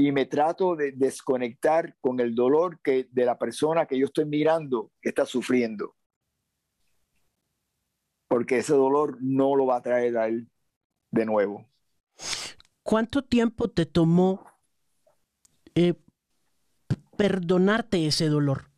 [0.00, 4.24] y me trato de desconectar con el dolor que, de la persona que yo estoy
[4.24, 5.94] mirando que está sufriendo.
[8.28, 10.48] Porque ese dolor no lo va a traer a él
[11.10, 11.68] de nuevo.
[12.82, 14.46] ¿Cuánto tiempo te tomó
[15.74, 15.94] eh,
[17.16, 18.70] perdonarte ese dolor?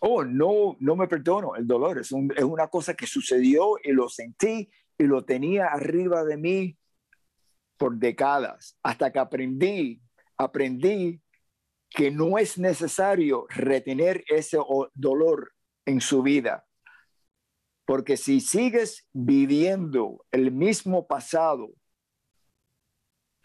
[0.00, 1.98] Oh, no, no me perdono el dolor.
[1.98, 4.68] Es, es una cosa que sucedió y lo sentí
[5.02, 6.78] y lo tenía arriba de mí
[7.76, 10.00] por décadas, hasta que aprendí,
[10.36, 11.20] aprendí
[11.90, 14.58] que no es necesario retener ese
[14.94, 15.52] dolor
[15.84, 16.64] en su vida.
[17.84, 21.72] Porque si sigues viviendo el mismo pasado,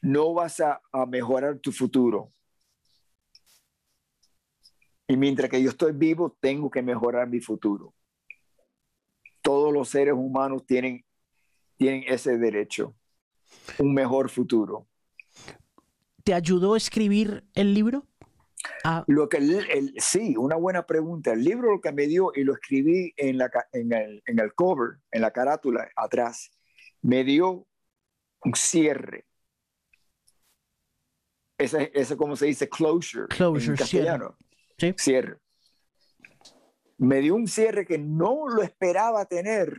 [0.04, 2.32] no vas a, a mejorar tu futuro.
[5.08, 7.96] Y mientras que yo estoy vivo, tengo que mejorar mi futuro.
[9.42, 11.04] Todos los seres humanos tienen,
[11.78, 12.96] tienen ese derecho,
[13.80, 14.88] un mejor futuro.
[16.24, 18.06] ¿Te ayudó a escribir el libro?
[18.84, 19.06] Ah.
[19.08, 21.32] Lo que el, sí, una buena pregunta.
[21.32, 24.54] El libro lo que me dio, y lo escribí en, la, en, el, en el
[24.54, 26.52] cover, en la carátula atrás,
[27.02, 27.66] me dio
[28.44, 29.26] un cierre.
[31.58, 34.38] Ese, ese como se dice, closure, closure en castellano.
[34.98, 35.40] Cierre.
[36.98, 39.78] Me dio un cierre que no lo esperaba tener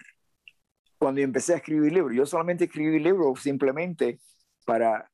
[0.99, 2.15] cuando empecé a escribir libros.
[2.15, 4.21] Yo solamente escribí libros simplemente
[4.65, 5.11] para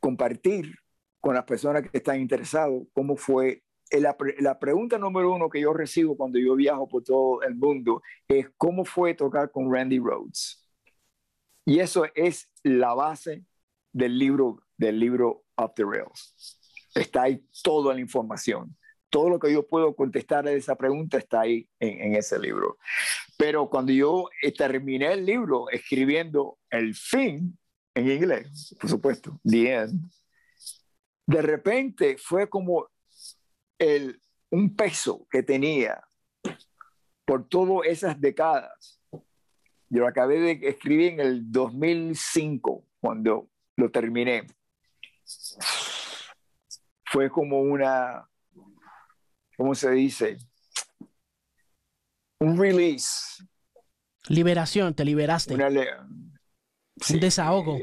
[0.00, 0.74] compartir
[1.20, 3.62] con las personas que están interesadas cómo fue.
[3.90, 8.02] La, la, pregunta número uno que yo recibo cuando yo viajo por todo el mundo
[8.26, 10.66] es cómo fue tocar con Randy Rhodes.
[11.64, 13.44] Y eso es la base
[13.92, 16.34] del libro, del libro Up the Rails.
[16.94, 18.76] Está ahí toda la información.
[19.14, 22.78] Todo lo que yo puedo contestar a esa pregunta está ahí en, ese libro.
[23.36, 27.56] Pero cuando yo terminé el libro escribiendo el fin
[27.94, 30.10] en inglés, por supuesto, the end,
[31.26, 32.88] de repente fue como
[33.78, 36.02] el, un peso que tenía
[37.24, 39.00] por todas esas décadas.
[39.90, 44.44] Yo lo acabé de escribir en el 2005, cuando lo terminé
[47.04, 48.28] fue como una,
[49.56, 50.38] ¿cómo se dice?
[52.40, 53.42] Un release.
[54.28, 55.54] Liberación, te liberaste.
[55.54, 57.78] un desahogo.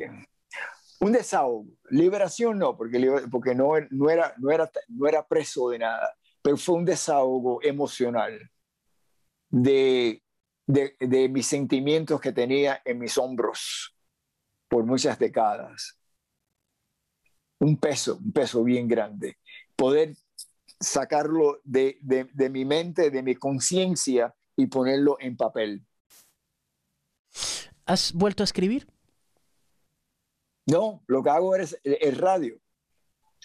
[0.99, 1.67] un desahogo.
[1.89, 2.99] Liberación no, porque,
[3.29, 7.61] porque no, no, era, no, era, no era preso de nada, pero fue un desahogo
[7.63, 8.49] emocional
[9.49, 10.23] de,
[10.65, 13.95] de, de mis sentimientos que tenía en mis hombros
[14.67, 16.01] por muchas décadas
[17.61, 19.37] un peso, un peso bien grande.
[19.75, 20.15] Poder
[20.81, 21.99] sacarlo de,
[22.49, 25.85] mi mente, de mi conciencia y ponerlo en papel.
[27.85, 28.87] ¿Has vuelto a escribir?
[30.65, 32.59] No, lo que hago es el, radio.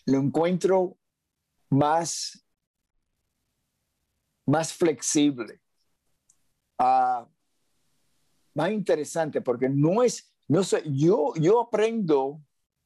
[0.06, 0.96] Lo encuentro
[1.70, 2.44] más,
[4.46, 5.60] más flexible,
[6.78, 7.28] ah,
[8.54, 12.40] más interesante, porque no es, no sé, yo, yo aprendo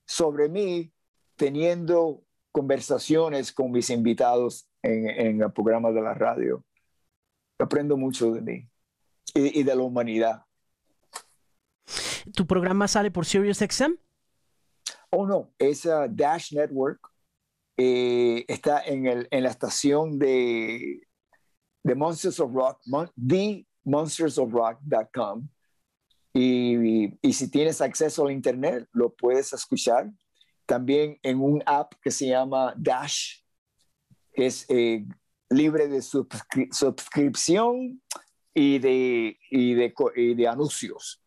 [0.06, 0.92] sobre mí
[1.36, 6.64] teniendo conversaciones con mis invitados en, el programa de la radio.
[7.58, 8.68] Aprendo mucho de mí
[9.34, 10.44] y, de la humanidad.
[12.34, 13.92] ¿Tu programa sale por SiriusXM?
[15.10, 17.00] Oh, no, es Dash Network.
[17.76, 21.06] Eh, está en, el, en, la estación de,
[21.82, 22.80] de Monsters of Rock,
[23.16, 25.48] the monstersofrock.com.
[26.32, 30.10] Y, y si tienes acceso al Internet, lo puedes escuchar
[30.70, 33.40] también en un app que se llama Dash,
[34.32, 35.04] que es eh,
[35.48, 38.00] libre de suscripción
[38.54, 41.20] y de, anuncios.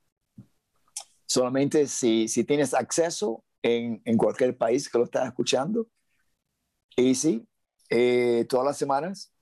[1.25, 5.89] Solamente si, si tienes acceso en, en, cualquier país que lo estás escuchando.
[6.95, 7.45] Y sí,
[7.89, 9.33] eh, todas las semanas.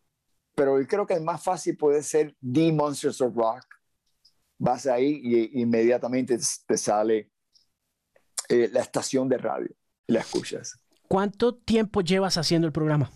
[0.55, 3.67] Pero yo creo que el más fácil puede ser The Monsters of Rock.
[4.57, 7.29] Vas ahí y inmediatamente te sale
[8.49, 9.75] eh, la estación de radio.
[10.07, 10.79] La escuchas.
[11.07, 13.11] ¿Cuánto tiempo llevas haciendo el programa?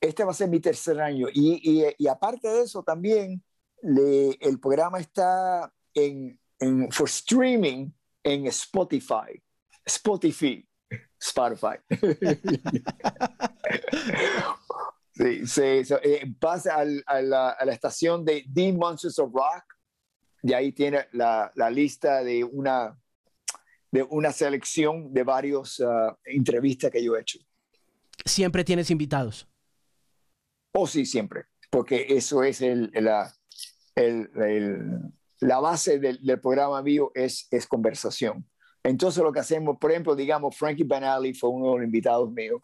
[0.00, 3.42] Este va a ser mi tercer año y, y, aparte de eso también
[3.82, 7.90] le, el programa está en, en for streaming
[8.22, 9.42] en Spotify.
[9.84, 10.66] Spotify.
[11.18, 11.76] Spotify.
[15.14, 15.62] sí, sí,
[16.02, 19.64] eh, pasa al, a, la, a, la, estación de The Monsters of Rock
[20.42, 22.98] y ahí tiene la, la lista de una,
[23.96, 27.38] de una selección de varios uh, entrevistas que yo he hecho.
[28.26, 29.48] ¿Siempre tienes invitados?
[30.72, 33.32] Oh, sí, siempre, porque eso es el, la,
[33.94, 35.00] el, el,
[35.40, 38.46] la base del, del, programa mío, es, es conversación.
[38.82, 42.60] Entonces lo que hacemos, por ejemplo, digamos, Frankie Banali fue uno de los invitados míos.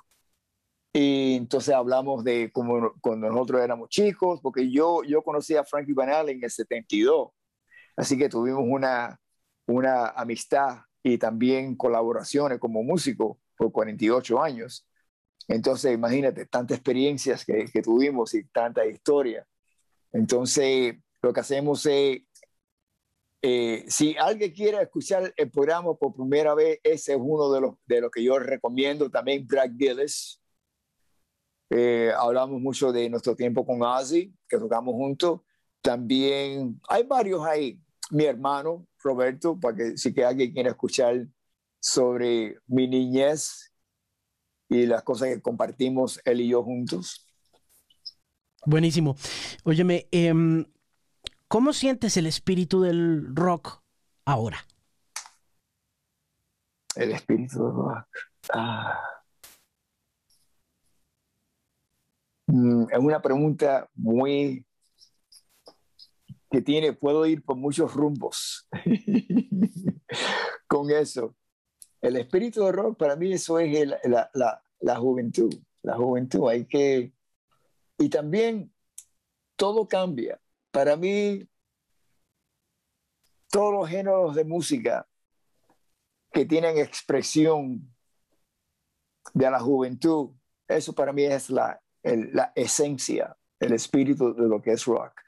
[0.92, 5.94] Y entonces hablamos de cómo cuando nosotros éramos chicos, porque yo, yo conocí a Frankie
[5.94, 7.30] Banali en el 72.
[7.96, 9.18] Así que tuvimos una,
[9.66, 14.86] una amistad y también colaboraciones como músico por 48 años.
[15.48, 19.46] Entonces, imagínate, tantas experiencias que, que tuvimos y tanta historia.
[20.12, 22.22] Entonces, lo que hacemos es
[23.44, 27.74] eh, si alguien quiere escuchar el programa por primera vez, ese es uno de los,
[27.86, 29.10] de los que yo recomiendo.
[29.10, 30.40] También Brad Gillis.
[31.70, 35.40] Eh, hablamos mucho de nuestro tiempo con Ozzy, que tocamos juntos.
[35.80, 37.80] También hay varios ahí.
[38.12, 41.26] Mi hermano, Roberto, para que si que alguien quiere escuchar
[41.80, 43.72] sobre mi niñez
[44.68, 47.26] y las cosas que compartimos él y yo juntos.
[48.64, 49.16] Buenísimo.
[49.64, 50.32] Óyeme, eh,
[51.52, 53.82] ¿Cómo sientes el espíritu del rock
[54.24, 54.56] ahora?
[56.96, 58.06] El espíritu del rock.
[58.54, 58.98] Ah.
[62.46, 64.64] Mm, es una pregunta muy
[66.52, 68.68] que tiene, puedo ir por muchos rumbos
[70.68, 71.34] con eso.
[72.02, 75.50] El espíritu del rock para mí eso es la, la, la juventud,
[75.82, 76.50] la juventud.
[76.50, 77.14] Hay que,
[77.98, 78.70] y también
[79.56, 80.38] todo cambia
[80.70, 81.48] para mí,
[83.50, 85.08] todos los géneros de música
[86.32, 87.94] que tienen expresión
[89.32, 90.30] de la juventud,
[90.68, 95.22] eso para mí es la, la esencia, el espíritu de lo que es rock.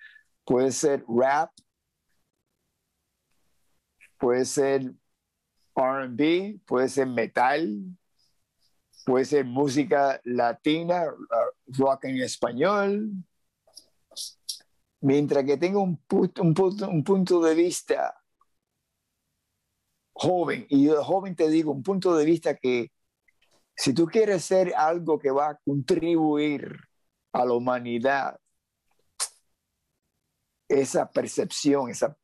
[0.44, 1.50] Puede ser rap,
[4.18, 4.94] puede ser
[5.74, 7.96] RB, puede ser metal,
[9.04, 11.04] puede ser música latina,
[11.66, 13.10] rock en español,
[15.00, 18.20] mientras que tenga un punto, un punto, un punto de vista
[20.14, 22.92] joven, y de joven te digo, un punto de vista que
[23.76, 26.78] si tú quieres ser algo que va a contribuir
[27.32, 28.38] a la humanidad,
[30.80, 32.16] esa percepción, esa,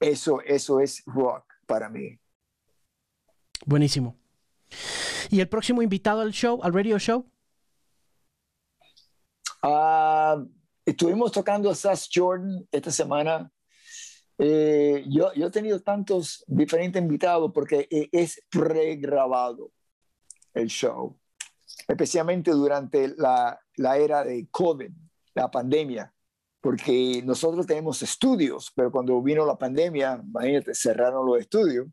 [0.00, 2.18] eso, eso es rock para mí.
[3.64, 4.16] Buenísimo.
[5.30, 7.30] ¿Y el próximo invitado al show, al radio show?
[9.62, 10.46] Uh,
[10.86, 13.50] Estuvimos tocando a Sass Jordan esta semana.
[14.38, 19.72] Eh, yo, yo he tenido tantos diferentes invitados porque eh, es pregrabado
[20.54, 21.18] el show,
[21.88, 24.92] especialmente durante la, la era de COVID,
[25.34, 26.14] la pandemia,
[26.66, 31.86] porque nosotros tenemos estudios, pero cuando vino la pandemia, imagínate, cerraron los estudios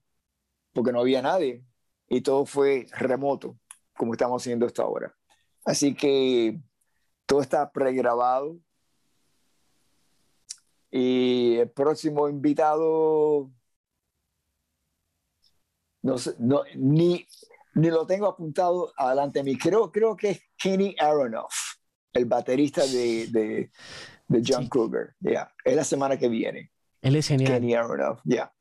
[0.73, 1.63] porque no había nadie
[2.09, 3.55] y todo fue remoto,
[3.95, 5.15] como estamos haciendo hasta ahora.
[5.63, 6.59] Así que
[7.27, 8.57] todo está pregrabado
[10.89, 13.51] y el próximo invitado,
[16.01, 17.27] no sé, no, ni,
[17.75, 19.55] ni lo tengo apuntado adelante de mí.
[19.55, 21.75] Creo, creo que es Kenny Aronoff,
[22.11, 23.71] el baterista de, de,
[24.33, 24.69] de John sí.
[24.69, 25.15] Kruger.
[25.19, 25.51] Yeah.
[25.63, 26.71] Es la semana que viene.
[27.01, 27.53] Él es genial.
[27.53, 28.21] Kenny Aronoff.
[28.23, 28.53] Yeah.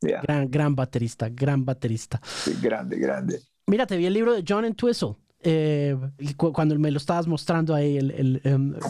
[0.00, 0.22] Yeah.
[0.22, 2.20] Gran, gran baterista, gran baterista.
[2.24, 3.40] Sí, grande, grande.
[3.66, 5.16] Mira, te vi el libro de John Entwistle.
[5.42, 5.96] Eh,
[6.36, 8.74] cuando me lo estabas mostrando ahí, el, el um,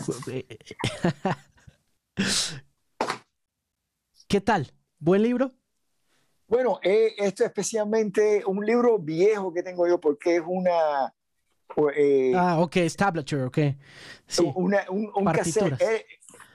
[4.28, 4.72] ¿Qué tal?
[4.98, 5.52] ¿Buen libro?
[6.46, 11.12] Bueno, eh, esto es especialmente un libro viejo que tengo yo porque es una...
[11.96, 13.58] Eh, ah, ok, tablature, ok.
[14.26, 14.50] Sí.
[14.56, 15.80] Una, un, un cassette.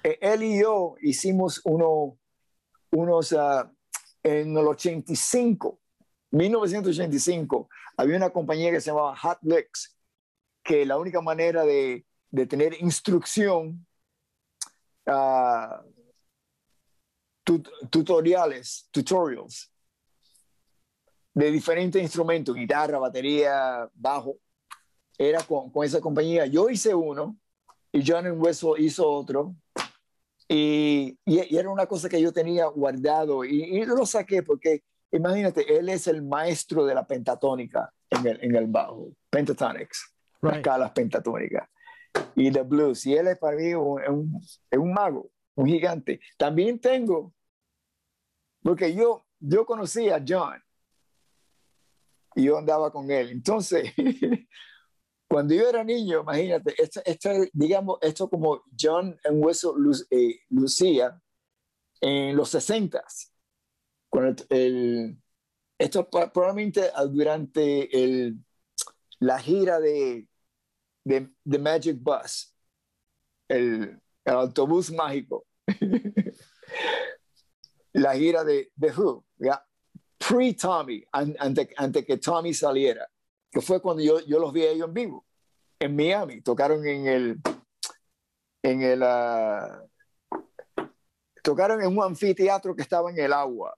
[0.05, 2.19] Él, eh, él, y yo hicimos uno,
[2.91, 3.67] unos uh,
[4.21, 5.79] en el 85,
[6.29, 9.97] 1985, había una compañía que se llamaba Hot Licks,
[10.63, 13.85] que la única manera de, de tener instrucción
[17.43, 19.71] tut tutoriales, tutorials
[21.33, 24.37] de diferentes instrumentos, guitarra, batería, bajo.
[25.17, 26.45] Era con, con esa compañía.
[26.45, 27.37] Yo hice uno
[27.91, 29.55] y John Wessel hizo otro.
[30.47, 34.83] Y, y, y, era una cosa que yo tenía guardado y, y, lo saqué porque
[35.11, 40.57] imagínate, él es el maestro de la pentatónica en el, en el bajo, pentatonics, las
[40.57, 41.67] escalas pentatónicas
[42.35, 43.05] y de blues.
[43.05, 44.41] Y él es para mí un,
[44.71, 46.19] un, mago, un gigante.
[46.37, 47.33] También tengo,
[48.61, 50.61] porque yo, yo conocí a John
[52.35, 53.31] y yo andaba con él.
[53.31, 53.93] Entonces,
[55.27, 59.75] cuando yo era niño, imagínate, esto, esto digamos, esto como John en Hueso
[60.11, 61.19] eh, Lucía
[62.01, 63.03] en los 60
[64.49, 65.17] el,
[65.77, 68.37] esto probablemente durante el,
[69.19, 70.27] la gira de,
[71.03, 72.53] de, Magic Bus,
[73.47, 75.45] el, autobús mágico,
[77.93, 79.25] la gira de, de Who,
[80.17, 83.07] pre-Tommy, antes ante que Tommy saliera,
[83.55, 85.25] que fue cuando yo, yo los vi a ellos en vivo,
[85.79, 87.41] en Miami, tocaron en el,
[88.61, 89.81] en el, ah,
[91.41, 93.73] tocaron en un anfiteatro que estaba en el agua.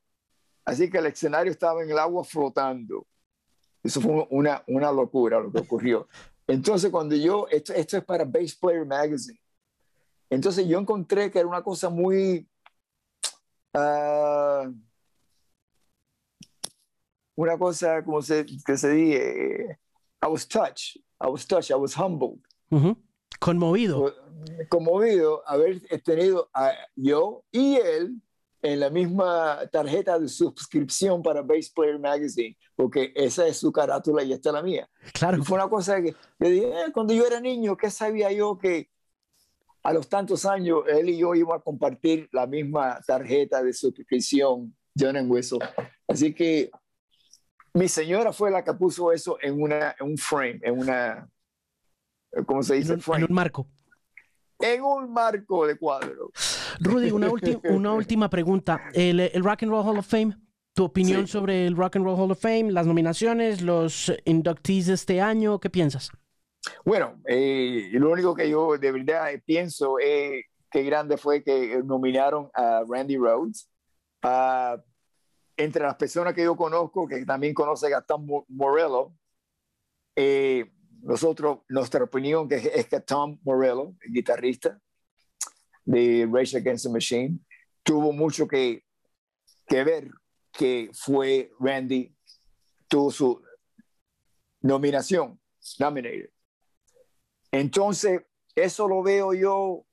[0.66, 3.06] Así que el escenario estaba en el agua flotando.
[3.84, 6.08] Eso fue una, una locura lo que ocurrió.
[6.48, 9.40] Entonces, cuando yo, esto, esto es para Bass Player Magazine.
[10.28, 12.50] Entonces, yo encontré que era una cosa muy.
[13.76, 14.74] Uh,
[17.38, 19.80] una cosa, como se, que se dice,
[20.22, 22.40] I was touched, I was touched, I was humbled.
[23.40, 24.14] Conmovido.
[24.70, 28.22] Conmovido haber tenido a yo y él
[28.64, 34.24] en la misma tarjeta de suscripción para Bass Player Magazine, porque esa es su carátula
[34.24, 34.90] y esta es la mía.
[35.14, 35.44] Claro.
[35.44, 38.90] fue una cosa que yo dije, eh, cuando yo era niño, ¿qué sabía yo que
[39.84, 44.76] a los tantos años él y yo íbamos a compartir la misma tarjeta de suscripción,
[45.00, 45.60] John Hueso?
[46.08, 46.72] Así que
[47.78, 51.30] mi señora fue la que puso eso en, una, en un frame, en una,
[52.46, 52.94] ¿cómo se dice?
[52.94, 53.68] En un, marco.
[54.60, 56.32] En un marco de cuadro.
[56.80, 57.30] Rudy, una,
[57.70, 58.90] una última pregunta.
[58.94, 60.36] El, el, Rock and Roll Hall of Fame,
[60.74, 64.94] tu opinión sobre el Rock and Roll Hall of Fame, las nominaciones, los inductees de
[64.94, 66.12] este año, ¿qué piensas?
[66.84, 72.50] Bueno, eh, lo único que yo de verdad pienso es qué grande fue que nominaron
[72.56, 73.70] a Randy Rhodes,
[74.24, 74.78] a
[75.58, 79.14] entre las personas que yo conozco, que también conoce Gastón Morello,
[80.16, 84.80] eh, nosotros, nuestra opinión es que Tom Morello, el guitarrista
[85.84, 87.40] de Rage Against the Machine,
[87.84, 88.84] tuvo mucho que,
[89.68, 90.12] que ver
[90.52, 92.16] que fue Randy,
[92.88, 93.42] tuvo su
[94.62, 95.40] nominación,
[95.80, 96.30] nominated.
[97.52, 98.22] Entonces,
[98.56, 99.86] eso lo veo yo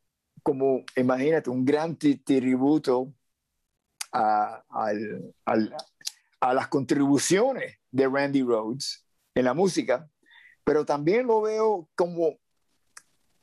[0.43, 3.13] como, imagínate, un gran tributo
[4.15, 4.63] a,
[6.55, 10.09] las contribuciones de Randy Rhodes en la música,
[10.63, 12.39] pero también lo veo como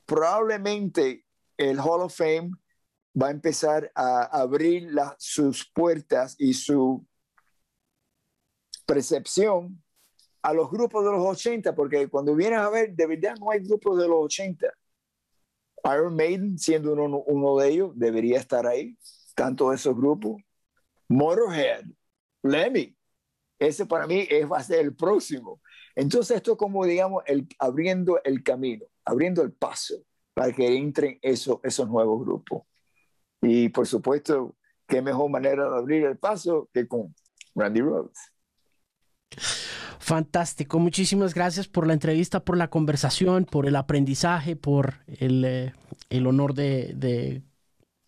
[0.06, 2.52] probablemente el Hall of Fame
[3.20, 7.06] va a empezar a abrir sus puertas y su
[8.86, 9.82] percepción
[10.40, 13.60] a los grupos de los 80, porque cuando vienes a ver, de verdad no hay
[13.60, 14.66] grupos de los 80.
[15.84, 18.96] Iron Maiden, siendo uno, uno de ellos, debería estar ahí,
[19.34, 20.42] tanto esos grupos.
[21.12, 21.84] Motorhead,
[22.42, 22.96] Lemmy.
[23.58, 25.60] Ese para mí es, va a ser el próximo.
[25.94, 29.94] Entonces esto como, digamos, el, abriendo el camino, abriendo el paso
[30.34, 32.62] para que entren esos, esos nuevos grupos.
[33.40, 34.56] Y por supuesto,
[34.88, 37.14] qué mejor manera de abrir el paso que con
[37.54, 38.18] Randy Rhodes.
[39.98, 45.72] Fantástico, muchísimas gracias por la entrevista, por la conversación, por el aprendizaje, por el, eh,
[46.10, 47.42] el honor de, de,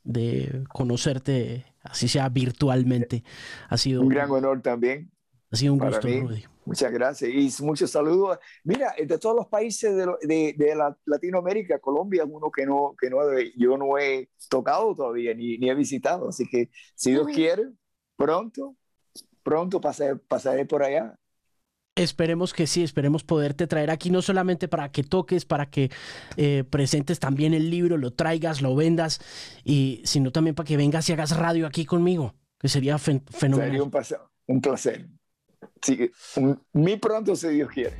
[0.02, 3.22] de conocerte así sea virtualmente.
[3.68, 5.10] Ha sido un gran honor también.
[5.50, 6.44] Ha sido un gusto, Rudy.
[6.64, 8.38] Muchas gracias y muchos saludos.
[8.64, 13.10] Mira, de todos los países de, de, la, Latinoamérica, Colombia es uno que, no, que
[13.10, 13.18] no,
[13.56, 16.30] yo no he tocado todavía ni, ni he visitado.
[16.30, 17.64] Así que si Dios quiere,
[18.16, 18.76] pronto,
[19.42, 21.18] pronto pasaré, pasaré por allá.
[21.96, 25.92] Esperemos que sí, esperemos poderte traer aquí no solamente para que toques, para que
[26.36, 29.20] eh, presentes también el libro, lo traigas, lo vendas,
[29.62, 33.68] y sino también para que vengas y hagas radio aquí conmigo, que sería fenomenal.
[33.68, 33.90] Sería un,
[34.46, 35.08] un placer.
[35.82, 36.10] Sí,
[36.72, 37.96] muy pronto, si Dios quiere.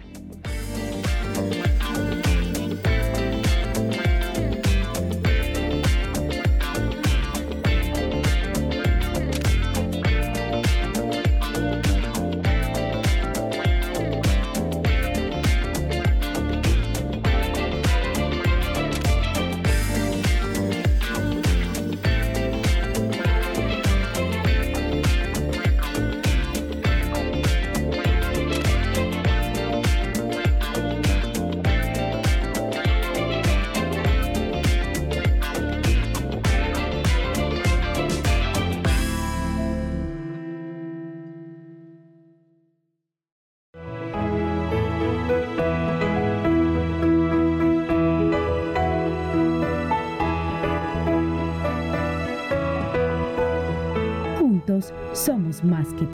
[55.25, 56.03] Somos más que